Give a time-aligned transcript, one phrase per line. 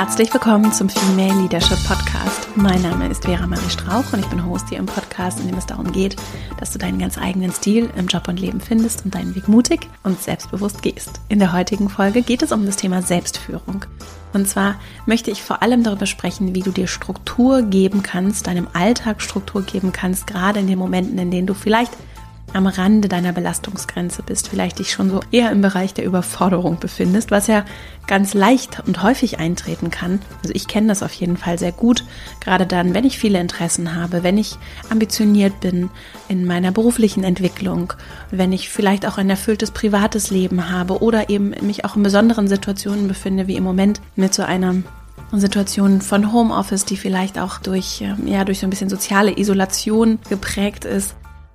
[0.00, 2.48] Herzlich willkommen zum Female Leadership Podcast.
[2.56, 5.58] Mein Name ist Vera Marie Strauch und ich bin Host hier im Podcast, in dem
[5.58, 6.16] es darum geht,
[6.58, 9.90] dass du deinen ganz eigenen Stil im Job und Leben findest und deinen Weg mutig
[10.02, 11.20] und selbstbewusst gehst.
[11.28, 13.84] In der heutigen Folge geht es um das Thema Selbstführung.
[14.32, 18.68] Und zwar möchte ich vor allem darüber sprechen, wie du dir Struktur geben kannst, deinem
[18.72, 21.92] Alltag Struktur geben kannst, gerade in den Momenten, in denen du vielleicht
[22.52, 27.30] am Rande deiner Belastungsgrenze bist, vielleicht dich schon so eher im Bereich der Überforderung befindest,
[27.30, 27.64] was ja
[28.06, 30.20] ganz leicht und häufig eintreten kann.
[30.42, 32.04] Also ich kenne das auf jeden Fall sehr gut,
[32.40, 34.56] gerade dann, wenn ich viele Interessen habe, wenn ich
[34.90, 35.90] ambitioniert bin
[36.28, 37.92] in meiner beruflichen Entwicklung,
[38.30, 42.48] wenn ich vielleicht auch ein erfülltes privates Leben habe oder eben mich auch in besonderen
[42.48, 44.76] Situationen befinde, wie im Moment mit so einer
[45.32, 50.18] Situation von Homeoffice, die vielleicht auch durch, ähm, ja, durch so ein bisschen soziale Isolation
[50.28, 51.14] geprägt ist,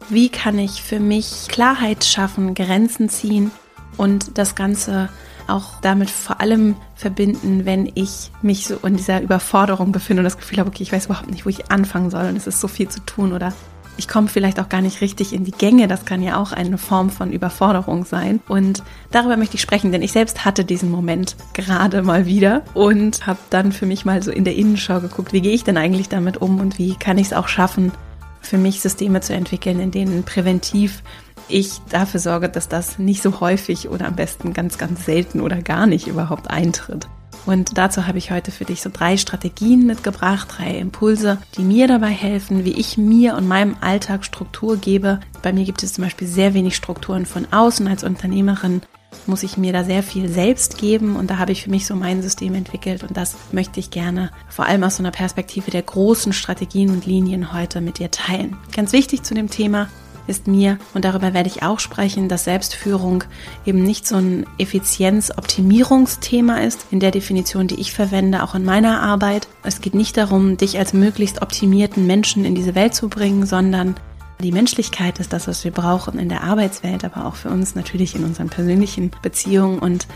[0.09, 3.51] wie kann ich für mich Klarheit schaffen, Grenzen ziehen
[3.97, 5.09] und das Ganze
[5.47, 10.37] auch damit vor allem verbinden, wenn ich mich so in dieser Überforderung befinde und das
[10.37, 12.67] Gefühl habe, okay, ich weiß überhaupt nicht, wo ich anfangen soll und es ist so
[12.67, 13.53] viel zu tun oder
[13.97, 15.87] ich komme vielleicht auch gar nicht richtig in die Gänge.
[15.87, 18.41] Das kann ja auch eine Form von Überforderung sein.
[18.47, 23.25] Und darüber möchte ich sprechen, denn ich selbst hatte diesen Moment gerade mal wieder und
[23.25, 26.09] habe dann für mich mal so in der Innenschau geguckt, wie gehe ich denn eigentlich
[26.09, 27.91] damit um und wie kann ich es auch schaffen,
[28.45, 31.03] für mich Systeme zu entwickeln, in denen präventiv
[31.47, 35.61] ich dafür sorge, dass das nicht so häufig oder am besten ganz, ganz selten oder
[35.61, 37.07] gar nicht überhaupt eintritt.
[37.45, 41.87] Und dazu habe ich heute für dich so drei Strategien mitgebracht, drei Impulse, die mir
[41.87, 45.19] dabei helfen, wie ich mir und meinem Alltag Struktur gebe.
[45.43, 48.81] Bei mir gibt es zum Beispiel sehr wenig Strukturen von außen als Unternehmerin
[49.27, 51.95] muss ich mir da sehr viel selbst geben und da habe ich für mich so
[51.95, 55.81] mein System entwickelt und das möchte ich gerne vor allem aus so einer Perspektive der
[55.81, 58.57] großen Strategien und Linien heute mit dir teilen.
[58.75, 59.87] Ganz wichtig zu dem Thema
[60.27, 63.23] ist mir, und darüber werde ich auch sprechen, dass Selbstführung
[63.65, 69.01] eben nicht so ein Effizienz-Optimierungsthema ist, in der Definition, die ich verwende, auch in meiner
[69.01, 69.47] Arbeit.
[69.63, 73.95] Es geht nicht darum, dich als möglichst optimierten Menschen in diese Welt zu bringen, sondern
[74.41, 78.15] die Menschlichkeit ist das, was wir brauchen in der Arbeitswelt, aber auch für uns natürlich
[78.15, 79.79] in unseren persönlichen Beziehungen.
[79.79, 80.07] Und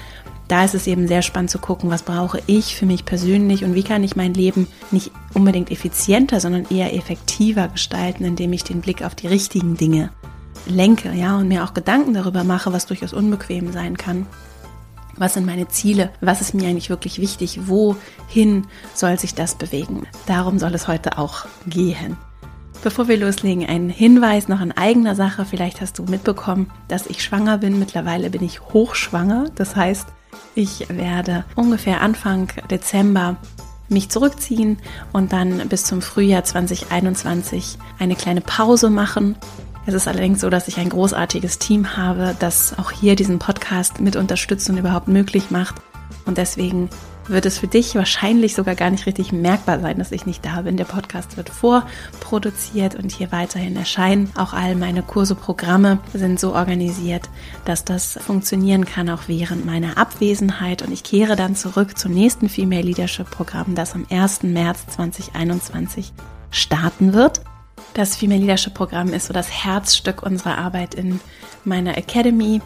[0.47, 3.75] da ist es eben sehr spannend zu gucken, was brauche ich für mich persönlich und
[3.75, 8.81] wie kann ich mein Leben nicht unbedingt effizienter, sondern eher effektiver gestalten, indem ich den
[8.81, 10.09] Blick auf die richtigen Dinge
[10.65, 14.25] lenke, ja, und mir auch Gedanken darüber mache, was durchaus unbequem sein kann.
[15.15, 16.11] Was sind meine Ziele?
[16.21, 17.67] Was ist mir eigentlich wirklich wichtig?
[17.67, 20.07] Wohin soll sich das bewegen?
[20.27, 22.17] Darum soll es heute auch gehen.
[22.81, 25.43] Bevor wir loslegen, ein Hinweis noch in eigener Sache.
[25.43, 27.77] Vielleicht hast du mitbekommen, dass ich schwanger bin.
[27.77, 29.45] Mittlerweile bin ich hochschwanger.
[29.55, 30.07] Das heißt,
[30.55, 33.35] ich werde ungefähr Anfang Dezember
[33.89, 34.77] mich zurückziehen
[35.11, 39.35] und dann bis zum Frühjahr 2021 eine kleine Pause machen.
[39.85, 43.99] Es ist allerdings so, dass ich ein großartiges Team habe, das auch hier diesen Podcast
[43.99, 45.75] mit unterstützt und überhaupt möglich macht.
[46.25, 46.89] Und deswegen
[47.29, 50.61] wird es für dich wahrscheinlich sogar gar nicht richtig merkbar sein, dass ich nicht da
[50.61, 50.77] bin.
[50.77, 54.31] Der Podcast wird vorproduziert und hier weiterhin erscheinen.
[54.35, 57.29] Auch all meine Kurse, Programme sind so organisiert,
[57.65, 60.81] dass das funktionieren kann, auch während meiner Abwesenheit.
[60.81, 64.43] Und ich kehre dann zurück zum nächsten Female Leadership Programm, das am 1.
[64.43, 66.13] März 2021
[66.51, 67.41] starten wird.
[67.93, 71.19] Das Female Leadership Programm ist so das Herzstück unserer Arbeit in
[71.63, 72.61] meiner Academy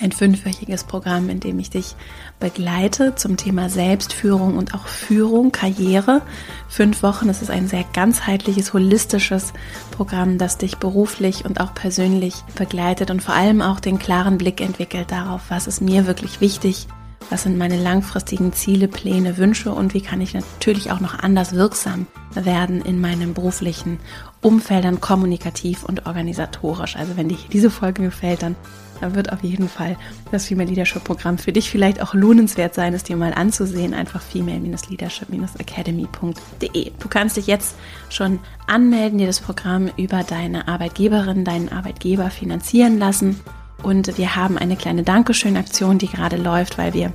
[0.00, 1.94] ein fünfwöchiges Programm, in dem ich dich
[2.40, 6.22] begleite zum Thema Selbstführung und auch Führung, Karriere.
[6.68, 9.52] Fünf Wochen, das ist ein sehr ganzheitliches, holistisches
[9.90, 14.60] Programm, das dich beruflich und auch persönlich begleitet und vor allem auch den klaren Blick
[14.60, 16.86] entwickelt darauf, was ist mir wirklich wichtig,
[17.30, 21.54] was sind meine langfristigen Ziele, Pläne, Wünsche und wie kann ich natürlich auch noch anders
[21.54, 23.98] wirksam werden in meinem beruflichen
[24.40, 26.96] Umfeldern, kommunikativ und organisatorisch.
[26.96, 28.56] Also wenn dir diese Folge gefällt, dann
[29.00, 29.96] da wird auf jeden Fall
[30.30, 33.92] das Female Leadership Programm für dich vielleicht auch lohnenswert sein, es dir mal anzusehen.
[33.92, 36.92] Einfach female-leadership-academy.de.
[36.98, 37.74] Du kannst dich jetzt
[38.08, 43.38] schon anmelden, dir das Programm über deine Arbeitgeberin, deinen Arbeitgeber finanzieren lassen.
[43.82, 47.12] Und wir haben eine kleine Dankeschön-Aktion, die gerade läuft, weil wir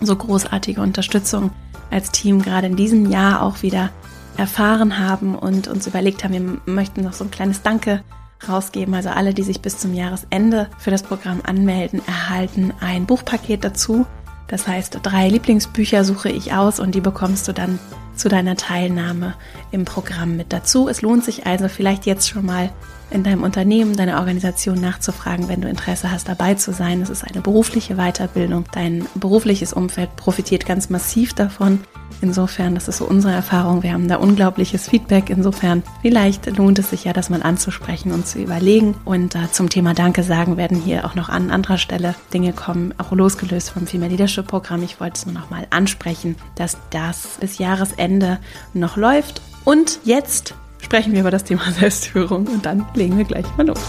[0.00, 1.50] so großartige Unterstützung
[1.90, 3.90] als Team gerade in diesem Jahr auch wieder
[4.36, 8.02] erfahren haben und uns überlegt haben, wir möchten noch so ein kleines Danke
[8.48, 8.94] rausgeben.
[8.94, 14.06] Also alle, die sich bis zum Jahresende für das Programm anmelden, erhalten ein Buchpaket dazu.
[14.48, 17.78] Das heißt, drei Lieblingsbücher suche ich aus und die bekommst du dann
[18.14, 19.34] zu deiner Teilnahme
[19.72, 20.88] im Programm mit dazu.
[20.88, 22.70] Es lohnt sich also vielleicht jetzt schon mal
[23.10, 27.02] in deinem Unternehmen, deiner Organisation nachzufragen, wenn du Interesse hast, dabei zu sein.
[27.02, 28.64] Es ist eine berufliche Weiterbildung.
[28.72, 31.80] Dein berufliches Umfeld profitiert ganz massiv davon.
[32.22, 33.82] Insofern, das ist so unsere Erfahrung.
[33.82, 35.28] Wir haben da unglaubliches Feedback.
[35.28, 38.94] Insofern, vielleicht lohnt es sich ja, das mal anzusprechen und zu überlegen.
[39.04, 42.94] Und äh, zum Thema Danke sagen werden hier auch noch an anderer Stelle Dinge kommen,
[42.98, 44.82] auch losgelöst vom Female Leadership Programm.
[44.82, 48.38] Ich wollte es nur noch mal ansprechen, dass das bis Jahresende
[48.72, 49.42] noch läuft.
[49.64, 53.80] Und jetzt sprechen wir über das Thema Selbstführung und dann legen wir gleich mal los.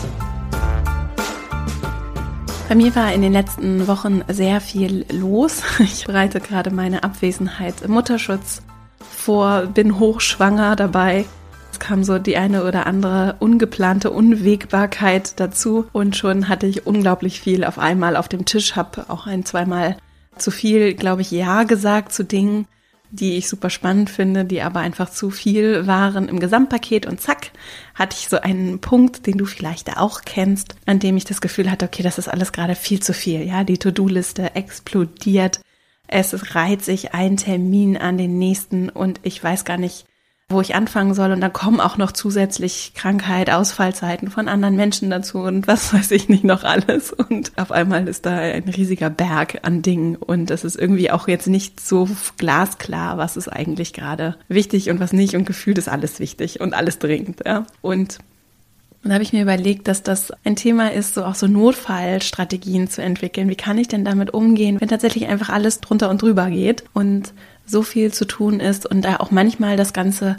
[2.70, 5.64] Bei mir war in den letzten Wochen sehr viel los.
[5.80, 8.62] Ich bereite gerade meine Abwesenheit im Mutterschutz
[9.00, 11.26] vor, bin hochschwanger dabei.
[11.72, 17.40] Es kam so die eine oder andere ungeplante Unwägbarkeit dazu und schon hatte ich unglaublich
[17.40, 19.96] viel auf einmal auf dem Tisch, habe auch ein, zweimal
[20.38, 22.68] zu viel, glaube ich, Ja gesagt zu Dingen,
[23.10, 27.06] die ich super spannend finde, die aber einfach zu viel waren im Gesamtpaket.
[27.06, 27.52] Und zack,
[27.96, 31.72] hatte ich so einen Punkt, den du vielleicht auch kennst, an dem ich das Gefühl
[31.72, 35.62] hatte, okay, das ist alles gerade viel zu viel, ja, die To-Do-Liste explodiert,
[36.08, 40.06] es reiht sich ein Termin an den nächsten und ich weiß gar nicht,
[40.50, 41.32] wo ich anfangen soll.
[41.32, 46.12] Und dann kommen auch noch zusätzlich Krankheit, Ausfallzeiten von anderen Menschen dazu und was weiß
[46.12, 47.12] ich nicht noch alles.
[47.12, 51.28] Und auf einmal ist da ein riesiger Berg an Dingen und es ist irgendwie auch
[51.28, 52.08] jetzt nicht so
[52.38, 55.36] glasklar, was ist eigentlich gerade wichtig und was nicht.
[55.36, 57.42] Und gefühlt ist alles wichtig und alles dringend.
[57.46, 57.66] Ja.
[57.82, 58.20] Und
[59.04, 62.90] und da habe ich mir überlegt, dass das ein Thema ist, so auch so Notfallstrategien
[62.90, 63.48] zu entwickeln.
[63.48, 67.32] Wie kann ich denn damit umgehen, wenn tatsächlich einfach alles drunter und drüber geht und
[67.68, 70.38] so viel zu tun ist und da auch manchmal das Ganze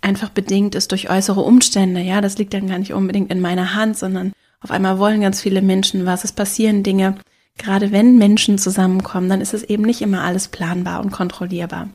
[0.00, 2.00] einfach bedingt ist durch äußere Umstände.
[2.00, 5.40] Ja, das liegt dann gar nicht unbedingt in meiner Hand, sondern auf einmal wollen ganz
[5.40, 7.16] viele Menschen was, es passieren Dinge.
[7.56, 11.88] Gerade wenn Menschen zusammenkommen, dann ist es eben nicht immer alles planbar und kontrollierbar.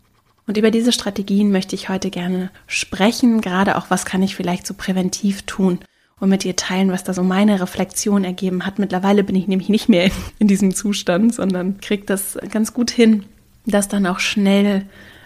[0.46, 4.68] Und über diese Strategien möchte ich heute gerne sprechen, gerade auch, was kann ich vielleicht
[4.68, 5.80] so präventiv tun
[6.20, 8.78] und mit dir teilen, was da so meine Reflexion ergeben hat.
[8.78, 13.24] Mittlerweile bin ich nämlich nicht mehr in diesem Zustand, sondern kriege das ganz gut hin,
[13.66, 14.86] das dann auch schnell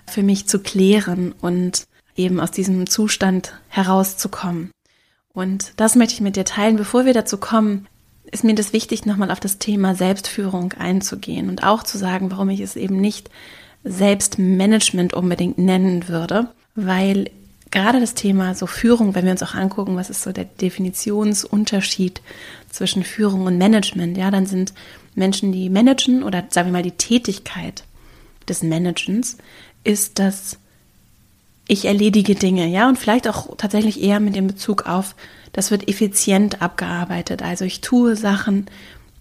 [0.10, 1.86] für mich zu klären und
[2.16, 4.72] eben aus diesem Zustand herauszukommen.
[5.34, 6.78] Und das möchte ich mit dir teilen.
[6.78, 7.88] Bevor wir dazu kommen,
[8.32, 12.50] ist mir das wichtig, nochmal auf das Thema Selbstführung einzugehen und auch zu sagen, warum
[12.50, 13.30] ich es eben nicht
[13.84, 17.30] Selbstmanagement unbedingt nennen würde, weil
[17.72, 22.22] gerade das Thema so Führung, wenn wir uns auch angucken, was ist so der Definitionsunterschied
[22.70, 24.74] zwischen Führung und Management, ja, dann sind
[25.16, 27.84] Menschen, die managen oder sagen wir mal die Tätigkeit
[28.50, 29.38] des Managens
[29.84, 30.58] ist, dass
[31.68, 35.16] ich erledige Dinge, ja, und vielleicht auch tatsächlich eher mit dem Bezug auf,
[35.52, 37.42] das wird effizient abgearbeitet.
[37.42, 38.68] Also ich tue Sachen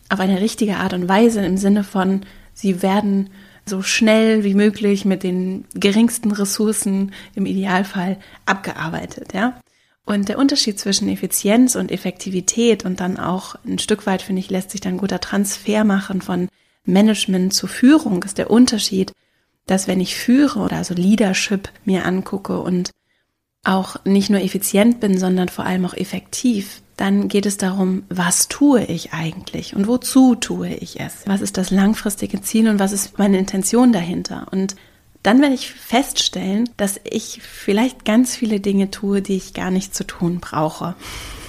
[0.08, 2.25] auf eine richtige Art und Weise im Sinne von,
[2.55, 3.31] sie werden
[3.69, 9.61] so schnell wie möglich mit den geringsten Ressourcen im Idealfall abgearbeitet, ja.
[10.05, 14.50] Und der Unterschied zwischen Effizienz und Effektivität und dann auch ein Stück weit, finde ich,
[14.50, 16.49] lässt sich dann guter Transfer machen von
[16.86, 19.12] Management zu Führung, ist der Unterschied,
[19.66, 22.90] dass wenn ich führe oder also Leadership mir angucke und
[23.64, 28.48] auch nicht nur effizient bin, sondern vor allem auch effektiv, dann geht es darum, was
[28.48, 31.24] tue ich eigentlich und wozu tue ich es?
[31.26, 34.46] Was ist das langfristige Ziel und was ist meine Intention dahinter?
[34.50, 34.76] Und
[35.22, 39.94] dann werde ich feststellen, dass ich vielleicht ganz viele Dinge tue, die ich gar nicht
[39.94, 40.94] zu tun brauche.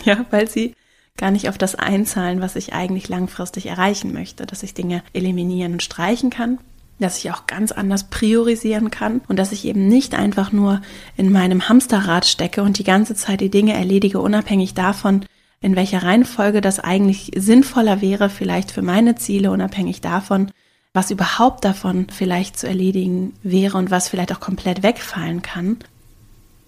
[0.06, 0.74] Ja, weil sie
[1.18, 5.74] gar nicht auf das einzahlen, was ich eigentlich langfristig erreichen möchte, dass ich Dinge eliminieren
[5.74, 6.60] und streichen kann,
[7.00, 10.82] dass ich auch ganz anders priorisieren kann und dass ich eben nicht einfach nur
[11.16, 15.26] in meinem Hamsterrad stecke und die ganze Zeit die Dinge erledige, unabhängig davon,
[15.62, 20.52] in welcher Reihenfolge das eigentlich sinnvoller wäre, vielleicht für meine Ziele, unabhängig davon,
[20.94, 25.78] was überhaupt davon vielleicht zu erledigen wäre und was vielleicht auch komplett wegfallen kann.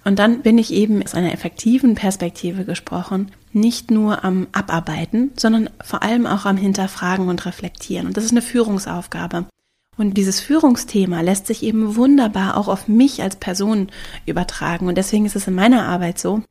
[0.06, 5.70] Und dann bin ich eben aus einer effektiven Perspektive gesprochen, nicht nur am Abarbeiten, sondern
[5.84, 8.08] vor allem auch am Hinterfragen und Reflektieren.
[8.08, 9.46] Und das ist eine Führungsaufgabe.
[9.98, 13.90] Und dieses Führungsthema lässt sich eben wunderbar auch auf mich als Person
[14.26, 14.88] übertragen.
[14.88, 16.42] Und deswegen ist es in meiner Arbeit so,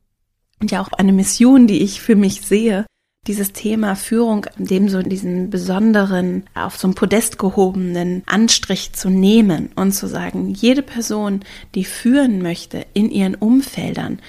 [0.60, 2.84] und ja auch eine Mission, die ich für mich sehe,
[3.26, 9.70] dieses Thema Führung, dem so diesen besonderen, auf so ein Podest gehobenen Anstrich zu nehmen
[9.76, 11.40] und zu sagen, jede Person,
[11.74, 14.20] die führen möchte in ihren Umfeldern,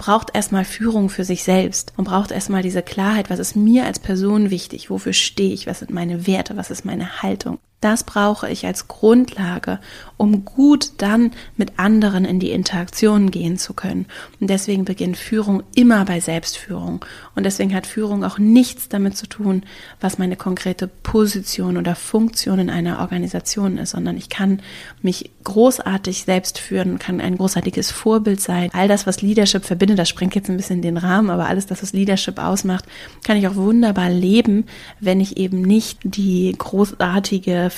[0.00, 3.98] braucht erstmal Führung für sich selbst und braucht erstmal diese Klarheit, was ist mir als
[3.98, 7.58] Person wichtig, wofür stehe ich, was sind meine Werte, was ist meine Haltung.
[7.82, 9.78] Das brauche ich als Grundlage,
[10.20, 14.04] um gut dann mit anderen in die Interaktion gehen zu können.
[14.38, 17.02] Und deswegen beginnt Führung immer bei Selbstführung.
[17.34, 19.62] Und deswegen hat Führung auch nichts damit zu tun,
[19.98, 24.60] was meine konkrete Position oder Funktion in einer Organisation ist, sondern ich kann
[25.00, 28.68] mich großartig selbst führen, kann ein großartiges Vorbild sein.
[28.74, 31.82] All das, was Leadership verbindet, das sprengt jetzt ein bisschen den Rahmen, aber alles das,
[31.82, 32.84] was Leadership ausmacht,
[33.24, 34.66] kann ich auch wunderbar leben,
[35.00, 37.70] wenn ich eben nicht die großartige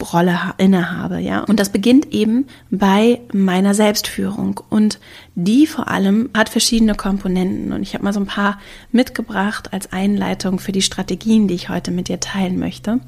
[0.00, 1.40] Führungsrolle innehabe, ja.
[1.40, 4.98] Und das beginnt eben bei meiner Selbstführung und
[5.34, 8.58] die vor allem hat verschiedene Komponenten und ich habe mal so ein paar
[8.92, 13.00] mitgebracht als Einleitung für die Strategien, die ich heute mit dir teilen möchte.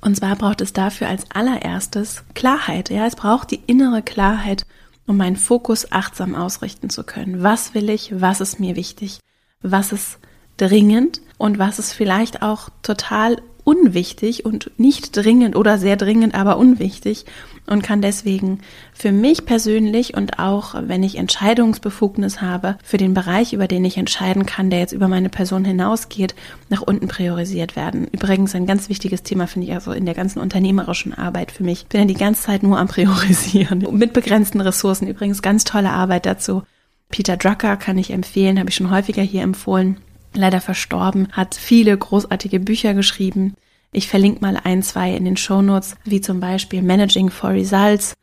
[0.00, 4.64] Und zwar braucht es dafür als allererstes Klarheit, ja, es braucht die innere Klarheit,
[5.06, 7.42] um meinen Fokus achtsam ausrichten zu können.
[7.42, 8.20] Was will ich?
[8.20, 9.18] Was ist mir wichtig?
[9.62, 10.18] Was ist
[10.56, 13.38] dringend und was ist vielleicht auch total
[13.70, 17.24] unwichtig und nicht dringend oder sehr dringend, aber unwichtig
[17.68, 18.58] und kann deswegen
[18.92, 23.96] für mich persönlich und auch wenn ich Entscheidungsbefugnis habe, für den Bereich, über den ich
[23.96, 26.34] entscheiden kann, der jetzt über meine Person hinausgeht,
[26.68, 28.08] nach unten priorisiert werden.
[28.10, 31.82] Übrigens ein ganz wichtiges Thema finde ich also in der ganzen unternehmerischen Arbeit für mich.
[31.82, 35.06] Ich bin ja die ganze Zeit nur am Priorisieren mit begrenzten Ressourcen.
[35.06, 36.64] Übrigens ganz tolle Arbeit dazu.
[37.08, 39.98] Peter Drucker kann ich empfehlen, habe ich schon häufiger hier empfohlen
[40.34, 43.54] leider verstorben, hat viele großartige Bücher geschrieben.
[43.92, 48.14] Ich verlinke mal ein, zwei in den Shownotes, wie zum Beispiel Managing for Results.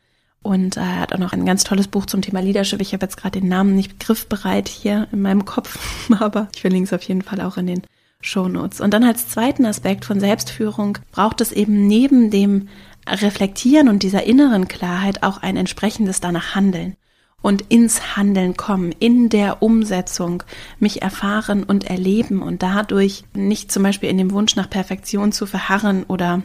[0.42, 2.80] Und er hat auch noch ein ganz tolles Buch zum Thema Leadership.
[2.80, 5.78] Ich habe jetzt gerade den Namen nicht griffbereit hier in meinem Kopf,
[6.18, 7.82] aber ich verlinke es auf jeden Fall auch in den
[8.20, 8.80] Shownotes.
[8.80, 12.68] Und dann als zweiten Aspekt von Selbstführung braucht es eben neben dem
[13.06, 16.96] Reflektieren und dieser inneren Klarheit auch ein entsprechendes danach Handeln
[17.40, 20.42] und ins Handeln kommen, in der Umsetzung
[20.80, 25.46] mich erfahren und erleben und dadurch nicht zum Beispiel in dem Wunsch nach Perfektion zu
[25.46, 26.42] verharren oder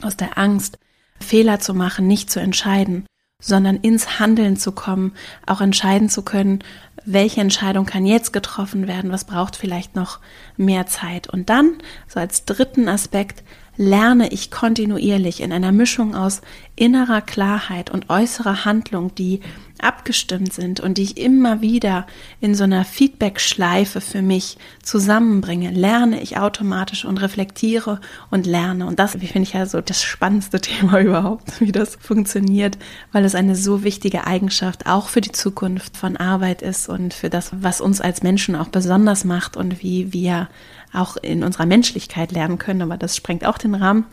[0.00, 0.78] aus der Angst
[1.20, 3.06] Fehler zu machen, nicht zu entscheiden,
[3.40, 5.12] sondern ins Handeln zu kommen,
[5.46, 6.60] auch entscheiden zu können,
[7.04, 10.20] welche Entscheidung kann jetzt getroffen werden, was braucht vielleicht noch
[10.56, 11.28] mehr Zeit.
[11.28, 11.74] Und dann,
[12.06, 13.42] so als dritten Aspekt,
[13.76, 16.42] lerne ich kontinuierlich in einer Mischung aus
[16.76, 19.40] innerer Klarheit und äußerer Handlung, die
[19.82, 22.06] abgestimmt sind und die ich immer wieder
[22.40, 28.86] in so einer Feedback-Schleife für mich zusammenbringe, lerne ich automatisch und reflektiere und lerne.
[28.86, 32.78] Und das finde ich ja so das spannendste Thema überhaupt, wie das funktioniert,
[33.12, 37.30] weil es eine so wichtige Eigenschaft auch für die Zukunft von Arbeit ist und für
[37.30, 40.48] das, was uns als Menschen auch besonders macht und wie wir
[40.92, 44.04] auch in unserer Menschlichkeit lernen können, aber das sprengt auch den Rahmen.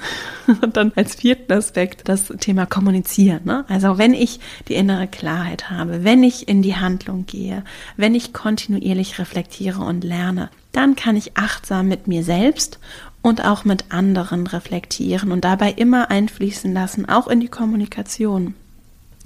[0.62, 3.42] Und dann als vierten Aspekt das Thema Kommunizieren.
[3.44, 3.66] Ne?
[3.68, 7.63] Also wenn ich die innere Klarheit habe, wenn ich in die Handlung gehe,
[7.98, 12.80] wenn ich kontinuierlich reflektiere und lerne, dann kann ich achtsam mit mir selbst
[13.22, 18.54] und auch mit anderen reflektieren und dabei immer einfließen lassen, auch in die Kommunikation.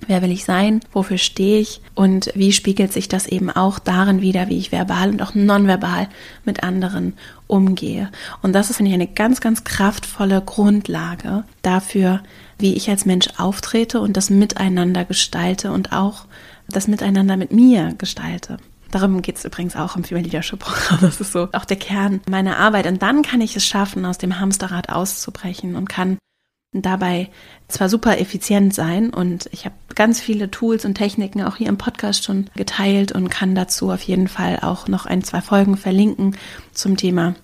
[0.07, 0.81] Wer will ich sein?
[0.91, 1.81] Wofür stehe ich?
[1.95, 6.09] Und wie spiegelt sich das eben auch darin wieder, wie ich verbal und auch nonverbal
[6.43, 7.13] mit anderen
[7.47, 8.09] umgehe?
[8.41, 12.21] Und das ist, finde ich, eine ganz, ganz kraftvolle Grundlage dafür,
[12.63, 16.25] wie ich als Mensch auftrete und das Miteinander gestalte und auch
[16.69, 18.57] das Miteinander mit mir gestalte.
[18.89, 20.99] Darum geht es übrigens auch im Female Leadership Programm.
[21.01, 22.87] Das ist so auch der Kern meiner Arbeit.
[22.87, 26.17] Und dann kann ich es schaffen, aus dem Hamsterrad auszubrechen und kann
[26.71, 27.29] dabei
[27.67, 31.77] zwar super effizient sein und ich habe ganz viele Tools und Techniken auch hier im
[31.77, 36.35] Podcast schon geteilt und kann dazu auf jeden Fall auch noch ein, zwei Folgen verlinken
[36.73, 37.35] zum Thema,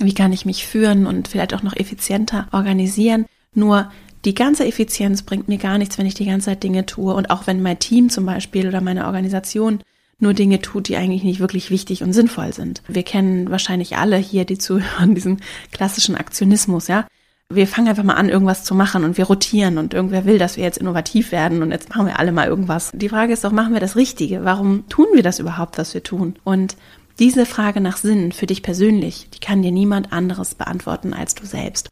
[0.00, 3.24] wie kann ich mich führen und vielleicht auch noch effizienter organisieren.
[3.54, 3.90] Nur
[4.26, 7.30] die ganze Effizienz bringt mir gar nichts, wenn ich die ganze Zeit Dinge tue und
[7.30, 9.80] auch wenn mein Team zum Beispiel oder meine Organisation
[10.18, 12.82] nur Dinge tut, die eigentlich nicht wirklich wichtig und sinnvoll sind.
[12.88, 15.40] Wir kennen wahrscheinlich alle hier, die zuhören, diesen
[15.72, 17.06] klassischen Aktionismus, ja
[17.48, 20.56] wir fangen einfach mal an, irgendwas zu machen und wir rotieren und irgendwer will, dass
[20.56, 22.90] wir jetzt innovativ werden und jetzt machen wir alle mal irgendwas.
[22.92, 24.44] Die Frage ist doch, machen wir das Richtige?
[24.44, 26.36] Warum tun wir das überhaupt, was wir tun?
[26.42, 26.76] Und
[27.18, 31.46] diese Frage nach Sinn für dich persönlich, die kann dir niemand anderes beantworten als du
[31.46, 31.88] selbst.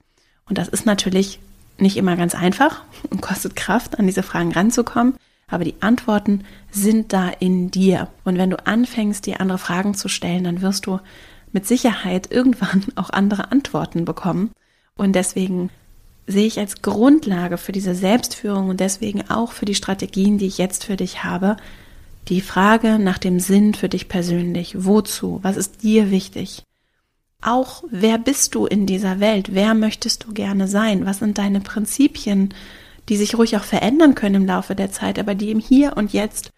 [0.49, 1.39] Und das ist natürlich
[1.79, 5.15] nicht immer ganz einfach und kostet Kraft, an diese Fragen ranzukommen.
[5.49, 8.09] Aber die Antworten sind da in dir.
[8.25, 11.01] Und wenn du anfängst, dir andere Fragen zu stellen, dann wirst du
[11.53, 14.51] mit Sicherheit irgendwann auch andere Antworten bekommen.
[14.97, 15.71] Und deswegen
[16.27, 20.59] sehe ich als Grundlage für diese Selbstführung und deswegen auch für die Strategien, die ich
[20.59, 21.57] jetzt für dich habe,
[22.29, 24.85] die Frage nach dem Sinn für dich persönlich.
[24.85, 25.41] Wozu?
[25.43, 26.63] Was ist dir wichtig?
[27.45, 29.51] Auch wer bist du in dieser Welt?
[29.53, 31.05] Wer möchtest du gerne sein?
[31.05, 32.55] Was sind deine Prinzipien,
[33.11, 36.15] die sich ruhig auch verändern können im Laufe der Zeit, aber die im Hier und
[36.15, 36.53] Jetzt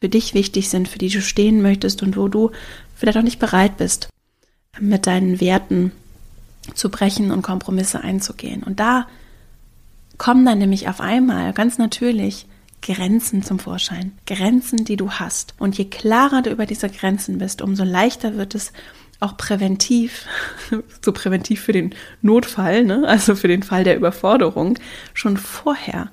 [0.00, 2.52] für dich wichtig sind, für die du stehen möchtest und wo du
[2.94, 4.10] vielleicht auch nicht bereit bist,
[4.78, 5.90] mit deinen Werten
[6.72, 8.62] zu brechen und Kompromisse einzugehen.
[8.62, 9.08] Und da
[10.18, 12.46] kommen dann nämlich auf einmal ganz natürlich
[12.80, 14.12] Grenzen zum Vorschein.
[14.24, 15.54] Grenzen, die du hast.
[15.58, 18.72] Und je klarer du über diese Grenzen bist, umso leichter wird es
[19.20, 20.26] auch präventiv,
[21.04, 23.06] so präventiv für den Notfall, ne?
[23.06, 24.78] also für den Fall der Überforderung,
[25.14, 26.10] schon vorher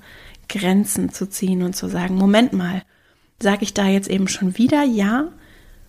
[0.48, 2.82] Grenzen zu ziehen und zu sagen, Moment mal,
[3.40, 5.28] sage ich da jetzt eben schon wieder ja?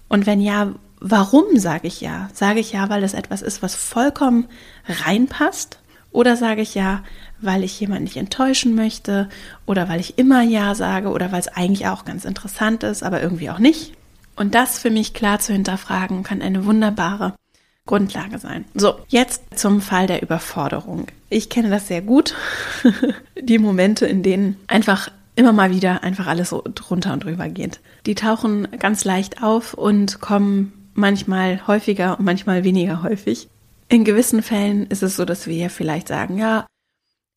[0.09, 2.29] Und wenn ja, warum sage ich ja?
[2.33, 4.47] Sage ich ja, weil es etwas ist, was vollkommen
[4.87, 5.79] reinpasst?
[6.11, 7.03] Oder sage ich ja,
[7.39, 9.29] weil ich jemanden nicht enttäuschen möchte?
[9.65, 11.09] Oder weil ich immer ja sage?
[11.09, 13.93] Oder weil es eigentlich auch ganz interessant ist, aber irgendwie auch nicht?
[14.37, 17.33] Und das für mich klar zu hinterfragen, kann eine wunderbare
[17.85, 18.65] Grundlage sein.
[18.75, 21.07] So, jetzt zum Fall der Überforderung.
[21.29, 22.35] Ich kenne das sehr gut.
[23.41, 27.79] Die Momente, in denen einfach immer mal wieder einfach alles so drunter und drüber geht.
[28.05, 33.47] Die tauchen ganz leicht auf und kommen manchmal häufiger und manchmal weniger häufig.
[33.89, 36.65] In gewissen Fällen ist es so, dass wir vielleicht sagen, ja,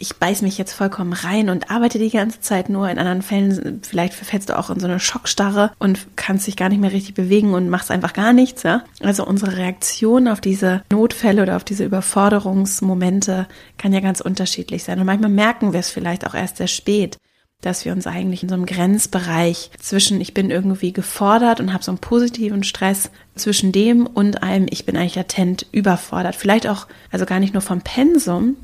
[0.00, 2.88] ich beiß mich jetzt vollkommen rein und arbeite die ganze Zeit nur.
[2.88, 6.71] In anderen Fällen, vielleicht verfällst du auch in so eine Schockstarre und kannst dich gar
[6.71, 8.62] nicht mehr richtig bewegen und machst einfach gar nichts.
[8.62, 8.85] Ja?
[9.00, 14.99] Also unsere Reaktion auf diese Notfälle oder auf diese Überforderungsmomente kann ja ganz unterschiedlich sein.
[14.99, 17.19] Und manchmal merken wir es vielleicht auch erst sehr spät
[17.62, 21.85] dass wir uns eigentlich in so einem Grenzbereich zwischen ich bin irgendwie gefordert und habe
[21.85, 26.37] so einen positiven Stress zwischen dem und einem ich bin eigentlich latent überfordert.
[26.37, 28.57] Vielleicht auch, also gar nicht nur vom Pensum,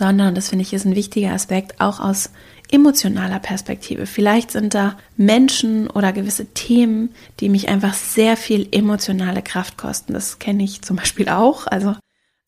[0.00, 2.30] sondern das finde ich ist ein wichtiger Aspekt auch aus
[2.70, 4.06] emotionaler Perspektive.
[4.06, 10.14] Vielleicht sind da Menschen oder gewisse Themen, die mich einfach sehr viel emotionale Kraft kosten.
[10.14, 11.66] Das kenne ich zum Beispiel auch.
[11.66, 11.96] Also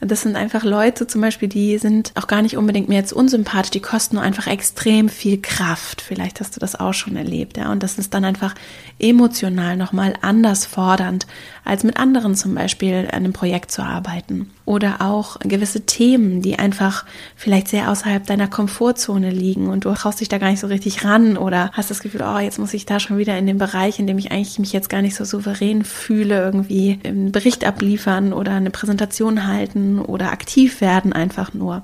[0.01, 3.71] das sind einfach Leute zum Beispiel, die sind auch gar nicht unbedingt mir jetzt unsympathisch,
[3.71, 6.01] die kosten nur einfach extrem viel Kraft.
[6.01, 7.71] Vielleicht hast du das auch schon erlebt, ja.
[7.71, 8.55] Und das ist dann einfach
[8.99, 11.27] emotional nochmal anders fordernd,
[11.65, 14.51] als mit anderen zum Beispiel an einem Projekt zu arbeiten.
[14.65, 17.05] Oder auch gewisse Themen, die einfach
[17.37, 21.05] vielleicht sehr außerhalb deiner Komfortzone liegen und du traust dich da gar nicht so richtig
[21.05, 23.99] ran oder hast das Gefühl, oh, jetzt muss ich da schon wieder in dem Bereich,
[23.99, 28.33] in dem ich eigentlich mich jetzt gar nicht so souverän fühle, irgendwie einen Bericht abliefern
[28.33, 31.83] oder eine Präsentation halten oder aktiv werden einfach nur.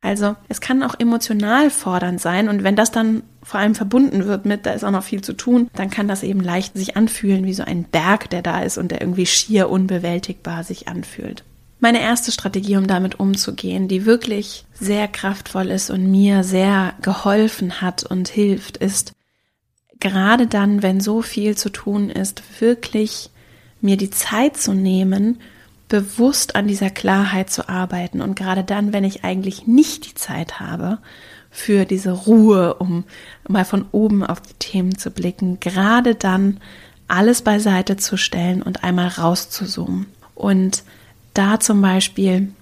[0.00, 4.46] Also es kann auch emotional fordernd sein und wenn das dann vor allem verbunden wird
[4.46, 7.44] mit, da ist auch noch viel zu tun, dann kann das eben leicht sich anfühlen
[7.46, 11.44] wie so ein Berg, der da ist und der irgendwie schier unbewältigbar sich anfühlt.
[11.80, 17.80] Meine erste Strategie, um damit umzugehen, die wirklich sehr kraftvoll ist und mir sehr geholfen
[17.80, 19.12] hat und hilft, ist
[20.00, 23.30] gerade dann, wenn so viel zu tun ist, wirklich
[23.80, 25.40] mir die Zeit zu nehmen,
[25.88, 28.20] bewusst an dieser Klarheit zu arbeiten.
[28.20, 30.98] Und gerade dann, wenn ich eigentlich nicht die Zeit habe
[31.50, 33.04] für diese Ruhe, um
[33.48, 36.60] mal von oben auf die Themen zu blicken, gerade dann
[37.08, 40.06] alles beiseite zu stellen und einmal rauszuzoomen.
[40.34, 40.84] Und
[41.32, 42.52] da zum Beispiel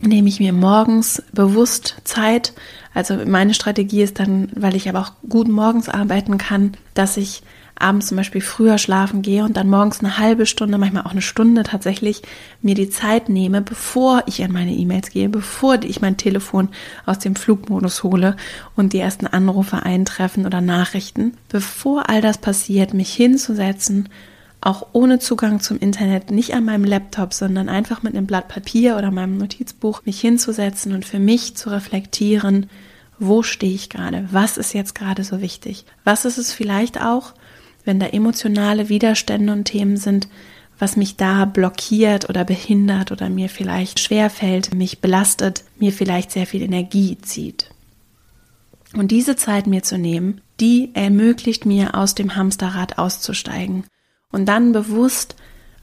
[0.00, 2.52] nehme ich mir morgens bewusst Zeit.
[2.94, 7.42] Also meine Strategie ist dann, weil ich aber auch gut morgens arbeiten kann, dass ich
[7.78, 11.22] abends zum Beispiel früher schlafen gehe und dann morgens eine halbe Stunde, manchmal auch eine
[11.22, 12.22] Stunde tatsächlich
[12.62, 16.68] mir die Zeit nehme, bevor ich an meine E-Mails gehe, bevor ich mein Telefon
[17.04, 18.36] aus dem Flugmodus hole
[18.76, 24.08] und die ersten Anrufe eintreffen oder Nachrichten, bevor all das passiert, mich hinzusetzen,
[24.60, 28.96] auch ohne Zugang zum Internet, nicht an meinem Laptop, sondern einfach mit einem Blatt Papier
[28.96, 32.68] oder meinem Notizbuch mich hinzusetzen und für mich zu reflektieren,
[33.18, 34.28] wo stehe ich gerade?
[34.30, 35.84] Was ist jetzt gerade so wichtig?
[36.04, 37.32] Was ist es vielleicht auch,
[37.86, 40.28] wenn da emotionale Widerstände und Themen sind,
[40.78, 46.46] was mich da blockiert oder behindert oder mir vielleicht schwerfällt, mich belastet, mir vielleicht sehr
[46.46, 47.70] viel Energie zieht.
[48.94, 53.84] Und diese Zeit mir zu nehmen, die ermöglicht mir aus dem Hamsterrad auszusteigen
[54.32, 55.36] und dann bewusst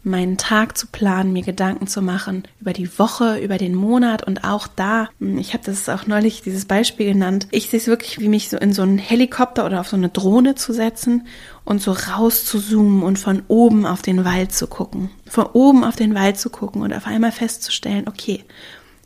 [0.04, 4.44] meinen Tag zu planen, mir Gedanken zu machen über die Woche, über den Monat und
[4.44, 8.20] auch da, hm, ich habe das auch neulich dieses Beispiel genannt, ich sehe es wirklich
[8.20, 11.28] wie mich so in so einen Helikopter oder auf so eine Drohne zu setzen
[11.66, 15.10] und so raus zu zoomen und von oben auf den Wald zu gucken.
[15.28, 18.44] Von oben auf den Wald zu gucken und auf einmal festzustellen, okay,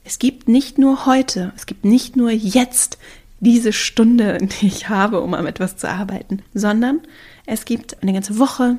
[0.04, 2.98] es gibt nicht nur heute, es gibt nicht nur jetzt
[3.40, 7.02] diese Stunde, die ich habe, um an etwas zu arbeiten, sondern
[7.46, 8.78] es gibt eine ganze Woche,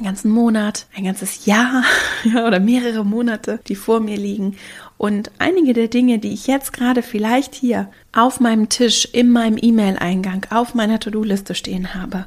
[0.00, 1.84] einen ganzen Monat, ein ganzes Jahr
[2.24, 4.56] ja, oder mehrere Monate, die vor mir liegen.
[4.98, 9.58] Und einige der Dinge, die ich jetzt gerade vielleicht hier auf meinem Tisch, in meinem
[9.60, 12.26] E-Mail-Eingang, auf meiner To-Do-Liste stehen habe,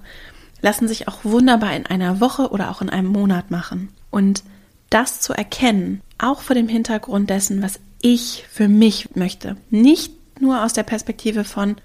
[0.61, 3.89] lassen sich auch wunderbar in einer Woche oder auch in einem Monat machen.
[4.09, 4.43] Und
[4.89, 10.63] das zu erkennen, auch vor dem Hintergrund dessen, was ich für mich möchte, nicht nur
[10.63, 11.75] aus der Perspektive von,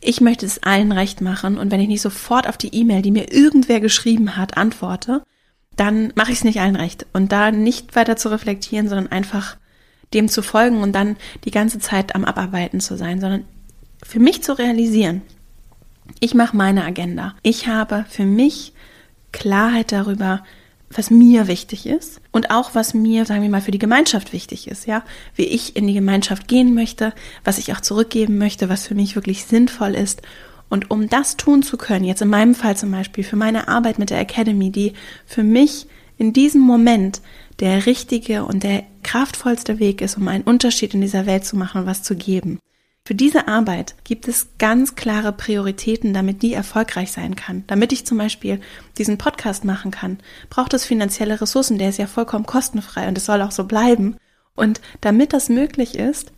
[0.00, 3.10] ich möchte es allen recht machen und wenn ich nicht sofort auf die E-Mail, die
[3.10, 5.22] mir irgendwer geschrieben hat, antworte,
[5.78, 7.06] dann mache ich es nicht allen recht.
[7.12, 9.56] Und da nicht weiter zu reflektieren, sondern einfach
[10.14, 13.44] dem zu folgen und dann die ganze Zeit am Abarbeiten zu sein, sondern
[14.02, 15.22] für mich zu realisieren,
[16.20, 17.34] ich mache meine Agenda.
[17.42, 18.72] Ich habe für mich
[19.32, 20.42] Klarheit darüber,
[20.90, 24.68] was mir wichtig ist und auch was mir, sagen wir mal, für die Gemeinschaft wichtig
[24.68, 25.02] ist, ja,
[25.34, 27.12] wie ich in die Gemeinschaft gehen möchte,
[27.44, 30.22] was ich auch zurückgeben möchte, was für mich wirklich sinnvoll ist.
[30.68, 33.98] Und um das tun zu können, jetzt in meinem Fall zum Beispiel für meine Arbeit
[33.98, 34.92] mit der Academy, die
[35.26, 35.86] für mich
[36.18, 37.22] in diesem Moment
[37.60, 41.82] der richtige und der kraftvollste Weg ist, um einen Unterschied in dieser Welt zu machen
[41.82, 42.58] und was zu geben.
[43.08, 47.64] Für diese Arbeit gibt es ganz klare Prioritäten, damit die erfolgreich sein kann.
[47.66, 48.60] Damit ich zum Beispiel
[48.98, 50.18] diesen Podcast machen kann,
[50.50, 51.78] braucht es finanzielle Ressourcen.
[51.78, 54.16] Der ist ja vollkommen kostenfrei und es soll auch so bleiben.
[54.54, 56.32] Und damit das möglich ist,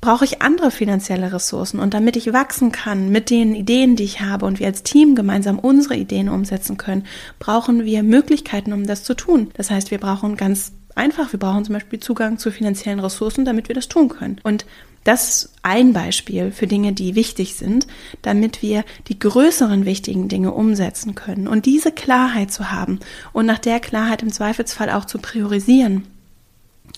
[0.00, 1.78] brauche ich andere finanzielle Ressourcen.
[1.80, 5.14] Und damit ich wachsen kann mit den Ideen, die ich habe und wir als Team
[5.14, 7.04] gemeinsam unsere Ideen umsetzen können,
[7.38, 9.50] brauchen wir Möglichkeiten, um das zu tun.
[9.54, 13.68] Das heißt, wir brauchen ganz einfach, wir brauchen zum Beispiel Zugang zu finanziellen Ressourcen, damit
[13.68, 14.40] wir das tun können.
[14.42, 14.66] Und
[15.04, 17.86] das ist ein Beispiel für Dinge, die wichtig sind,
[18.20, 21.48] damit wir die größeren wichtigen Dinge umsetzen können.
[21.48, 23.00] Und diese Klarheit zu haben
[23.32, 26.06] und nach der Klarheit im Zweifelsfall auch zu priorisieren.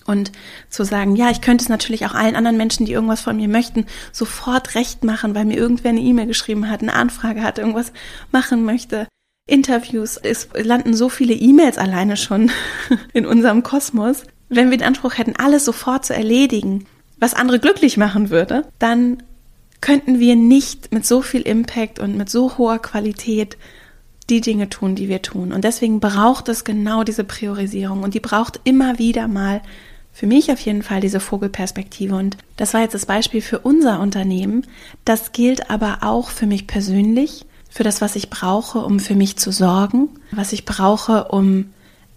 [0.05, 0.31] Und
[0.69, 3.47] zu sagen, ja, ich könnte es natürlich auch allen anderen Menschen, die irgendwas von mir
[3.47, 7.93] möchten, sofort recht machen, weil mir irgendwer eine E-Mail geschrieben hat, eine Anfrage hat, irgendwas
[8.31, 9.07] machen möchte.
[9.47, 12.51] Interviews, es landen so viele E-Mails alleine schon
[13.13, 14.23] in unserem Kosmos.
[14.49, 16.85] Wenn wir den Anspruch hätten, alles sofort zu erledigen,
[17.19, 19.23] was andere glücklich machen würde, dann
[19.81, 23.57] könnten wir nicht mit so viel Impact und mit so hoher Qualität
[24.29, 25.51] die Dinge tun, die wir tun.
[25.51, 29.61] Und deswegen braucht es genau diese Priorisierung und die braucht immer wieder mal
[30.13, 32.15] für mich auf jeden Fall diese Vogelperspektive.
[32.15, 34.65] Und das war jetzt das Beispiel für unser Unternehmen.
[35.05, 39.37] Das gilt aber auch für mich persönlich, für das, was ich brauche, um für mich
[39.37, 41.65] zu sorgen, was ich brauche, um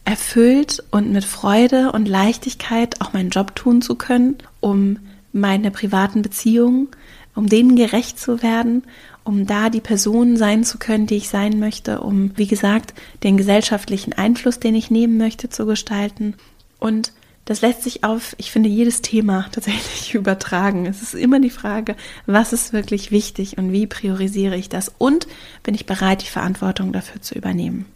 [0.04, 4.98] erfüllt und mit Freude und Leichtigkeit auch meinen Job tun zu können, um
[5.32, 6.88] meine privaten Beziehungen,
[7.34, 8.84] um denen gerecht zu werden,
[9.24, 13.36] um da die Person sein zu können, die ich sein möchte, um, wie gesagt, den
[13.36, 16.34] gesellschaftlichen Einfluss, den ich nehmen möchte, zu gestalten.
[16.78, 17.12] Und
[17.46, 20.84] das lässt sich auf, ich finde, jedes Thema tatsächlich übertragen.
[20.84, 25.26] Es ist immer die Frage, was ist wirklich wichtig und wie priorisiere ich das und
[25.62, 27.86] bin ich bereit, die Verantwortung dafür zu übernehmen.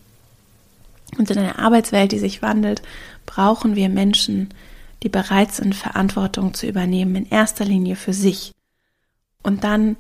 [1.19, 2.83] Und in einer Arbeitswelt, die sich wandelt,
[3.27, 4.55] brauchen wir Menschen,
[5.03, 8.53] die bereit sind, Verantwortung zu übernehmen, in erster Linie für sich.
[9.43, 9.97] Und dann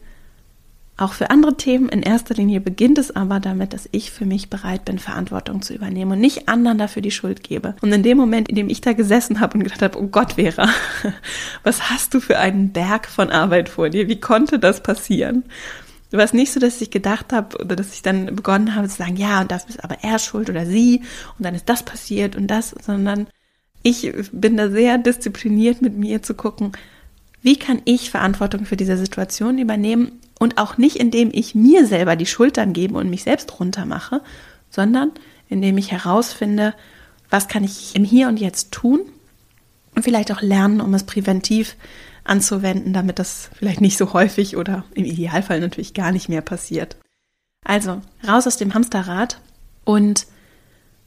[1.00, 1.88] auch für andere Themen.
[1.88, 5.74] In erster Linie beginnt es aber damit, dass ich für mich bereit bin, Verantwortung zu
[5.74, 7.74] übernehmen und nicht anderen dafür die Schuld gebe.
[7.80, 10.34] Und in dem Moment, in dem ich da gesessen habe und gedacht habe, oh Gott,
[10.34, 10.68] Vera,
[11.62, 14.08] was hast du für einen Berg von Arbeit vor dir?
[14.08, 15.44] Wie konnte das passieren?
[16.10, 18.96] Du warst nicht so, dass ich gedacht habe oder dass ich dann begonnen habe zu
[18.96, 21.02] sagen, ja, und das ist aber er schuld oder sie
[21.38, 23.28] und dann ist das passiert und das, sondern
[23.82, 26.72] ich bin da sehr diszipliniert mit mir zu gucken,
[27.42, 32.16] wie kann ich Verantwortung für diese Situation übernehmen und auch nicht, indem ich mir selber
[32.16, 34.22] die Schultern gebe und mich selbst runtermache,
[34.70, 35.12] sondern
[35.48, 36.74] indem ich herausfinde,
[37.28, 39.00] was kann ich im Hier und Jetzt tun
[39.94, 41.76] und vielleicht auch lernen, um es präventiv
[42.24, 46.96] anzuwenden, damit das vielleicht nicht so häufig oder im Idealfall natürlich gar nicht mehr passiert.
[47.64, 49.40] Also raus aus dem Hamsterrad
[49.84, 50.26] und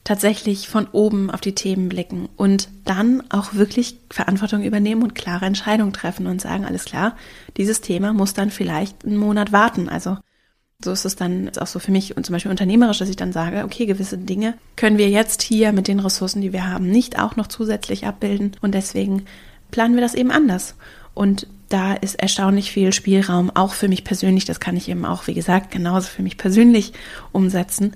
[0.03, 5.45] tatsächlich von oben auf die Themen blicken und dann auch wirklich Verantwortung übernehmen und klare
[5.45, 7.15] Entscheidungen treffen und sagen, alles klar,
[7.55, 9.87] dieses Thema muss dann vielleicht einen Monat warten.
[9.87, 10.17] Also
[10.83, 13.31] so ist es dann auch so für mich und zum Beispiel unternehmerisch, dass ich dann
[13.31, 17.19] sage, okay, gewisse Dinge können wir jetzt hier mit den Ressourcen, die wir haben, nicht
[17.19, 19.25] auch noch zusätzlich abbilden und deswegen
[19.71, 20.75] planen wir das eben anders.
[21.13, 24.45] Und da ist erstaunlich viel Spielraum, auch für mich persönlich.
[24.45, 26.93] Das kann ich eben auch, wie gesagt, genauso für mich persönlich
[27.31, 27.93] umsetzen.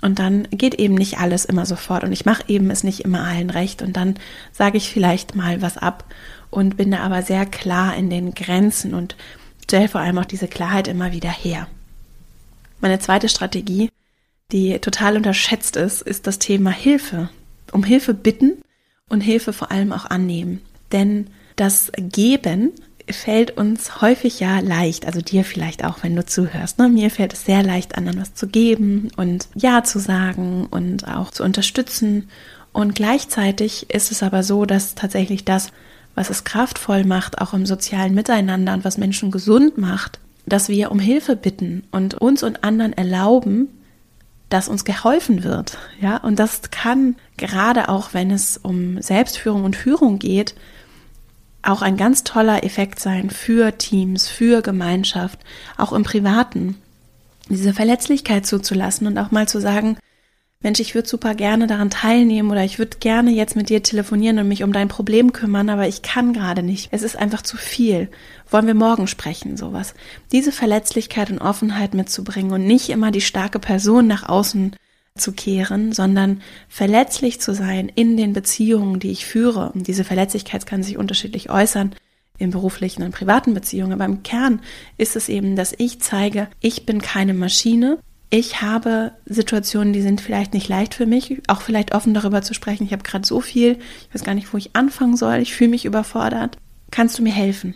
[0.00, 3.24] Und dann geht eben nicht alles immer sofort und ich mache eben es nicht immer
[3.24, 4.14] allen recht und dann
[4.52, 6.04] sage ich vielleicht mal was ab
[6.50, 9.16] und bin da aber sehr klar in den Grenzen und
[9.64, 11.66] stelle vor allem auch diese Klarheit immer wieder her.
[12.80, 13.90] Meine zweite Strategie,
[14.52, 17.28] die total unterschätzt ist, ist das Thema Hilfe.
[17.72, 18.62] Um Hilfe bitten
[19.08, 20.62] und Hilfe vor allem auch annehmen.
[20.92, 22.72] Denn das Geben
[23.10, 26.78] fällt uns häufig ja leicht, also dir vielleicht auch, wenn du zuhörst.
[26.78, 26.88] Ne?
[26.88, 31.30] Mir fällt es sehr leicht, anderen was zu geben und Ja zu sagen und auch
[31.30, 32.28] zu unterstützen.
[32.72, 35.68] Und gleichzeitig ist es aber so, dass tatsächlich das,
[36.14, 40.90] was es kraftvoll macht, auch im sozialen Miteinander und was Menschen gesund macht, dass wir
[40.90, 43.68] um Hilfe bitten und uns und anderen erlauben,
[44.48, 45.76] dass uns geholfen wird.
[46.00, 50.54] Ja, und das kann gerade auch, wenn es um Selbstführung und Führung geht,
[51.68, 55.38] auch ein ganz toller Effekt sein für Teams, für Gemeinschaft,
[55.76, 56.76] auch im Privaten.
[57.48, 59.98] Diese Verletzlichkeit zuzulassen und auch mal zu sagen,
[60.60, 64.40] Mensch, ich würde super gerne daran teilnehmen oder ich würde gerne jetzt mit dir telefonieren
[64.40, 66.88] und mich um dein Problem kümmern, aber ich kann gerade nicht.
[66.90, 68.08] Es ist einfach zu viel.
[68.50, 69.94] Wollen wir morgen sprechen, sowas.
[70.32, 74.74] Diese Verletzlichkeit und Offenheit mitzubringen und nicht immer die starke Person nach außen
[75.18, 79.72] zu kehren, sondern verletzlich zu sein in den Beziehungen, die ich führe.
[79.72, 81.94] Und diese Verletzlichkeit kann sich unterschiedlich äußern
[82.38, 83.92] in beruflichen und privaten Beziehungen.
[83.92, 84.60] Aber im Kern
[84.96, 87.98] ist es eben, dass ich zeige, ich bin keine Maschine,
[88.30, 92.52] ich habe Situationen, die sind vielleicht nicht leicht für mich, auch vielleicht offen darüber zu
[92.52, 92.84] sprechen.
[92.84, 93.78] Ich habe gerade so viel,
[94.08, 96.58] ich weiß gar nicht, wo ich anfangen soll, ich fühle mich überfordert.
[96.90, 97.74] Kannst du mir helfen?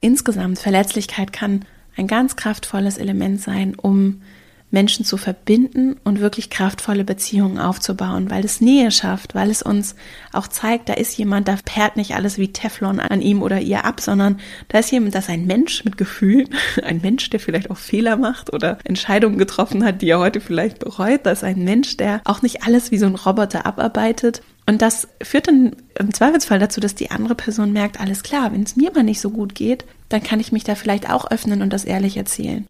[0.00, 1.64] Insgesamt, Verletzlichkeit kann
[1.96, 4.22] ein ganz kraftvolles Element sein, um
[4.70, 9.94] Menschen zu verbinden und wirklich kraftvolle Beziehungen aufzubauen, weil es Nähe schafft, weil es uns
[10.32, 13.84] auch zeigt, da ist jemand, da perlt nicht alles wie Teflon an ihm oder ihr
[13.84, 16.48] ab, sondern da ist jemand, das ist ein Mensch mit Gefühlen,
[16.82, 20.80] ein Mensch, der vielleicht auch Fehler macht oder Entscheidungen getroffen hat, die er heute vielleicht
[20.80, 21.20] bereut.
[21.24, 24.42] Das ist ein Mensch, der auch nicht alles wie so ein Roboter abarbeitet.
[24.66, 28.64] Und das führt dann im Zweifelsfall dazu, dass die andere Person merkt, alles klar, wenn
[28.64, 31.62] es mir mal nicht so gut geht, dann kann ich mich da vielleicht auch öffnen
[31.62, 32.66] und das ehrlich erzählen.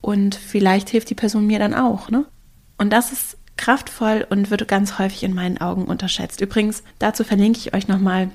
[0.00, 2.24] Und vielleicht hilft die Person mir dann auch, ne?
[2.78, 6.40] Und das ist kraftvoll und wird ganz häufig in meinen Augen unterschätzt.
[6.40, 8.30] Übrigens, dazu verlinke ich euch nochmal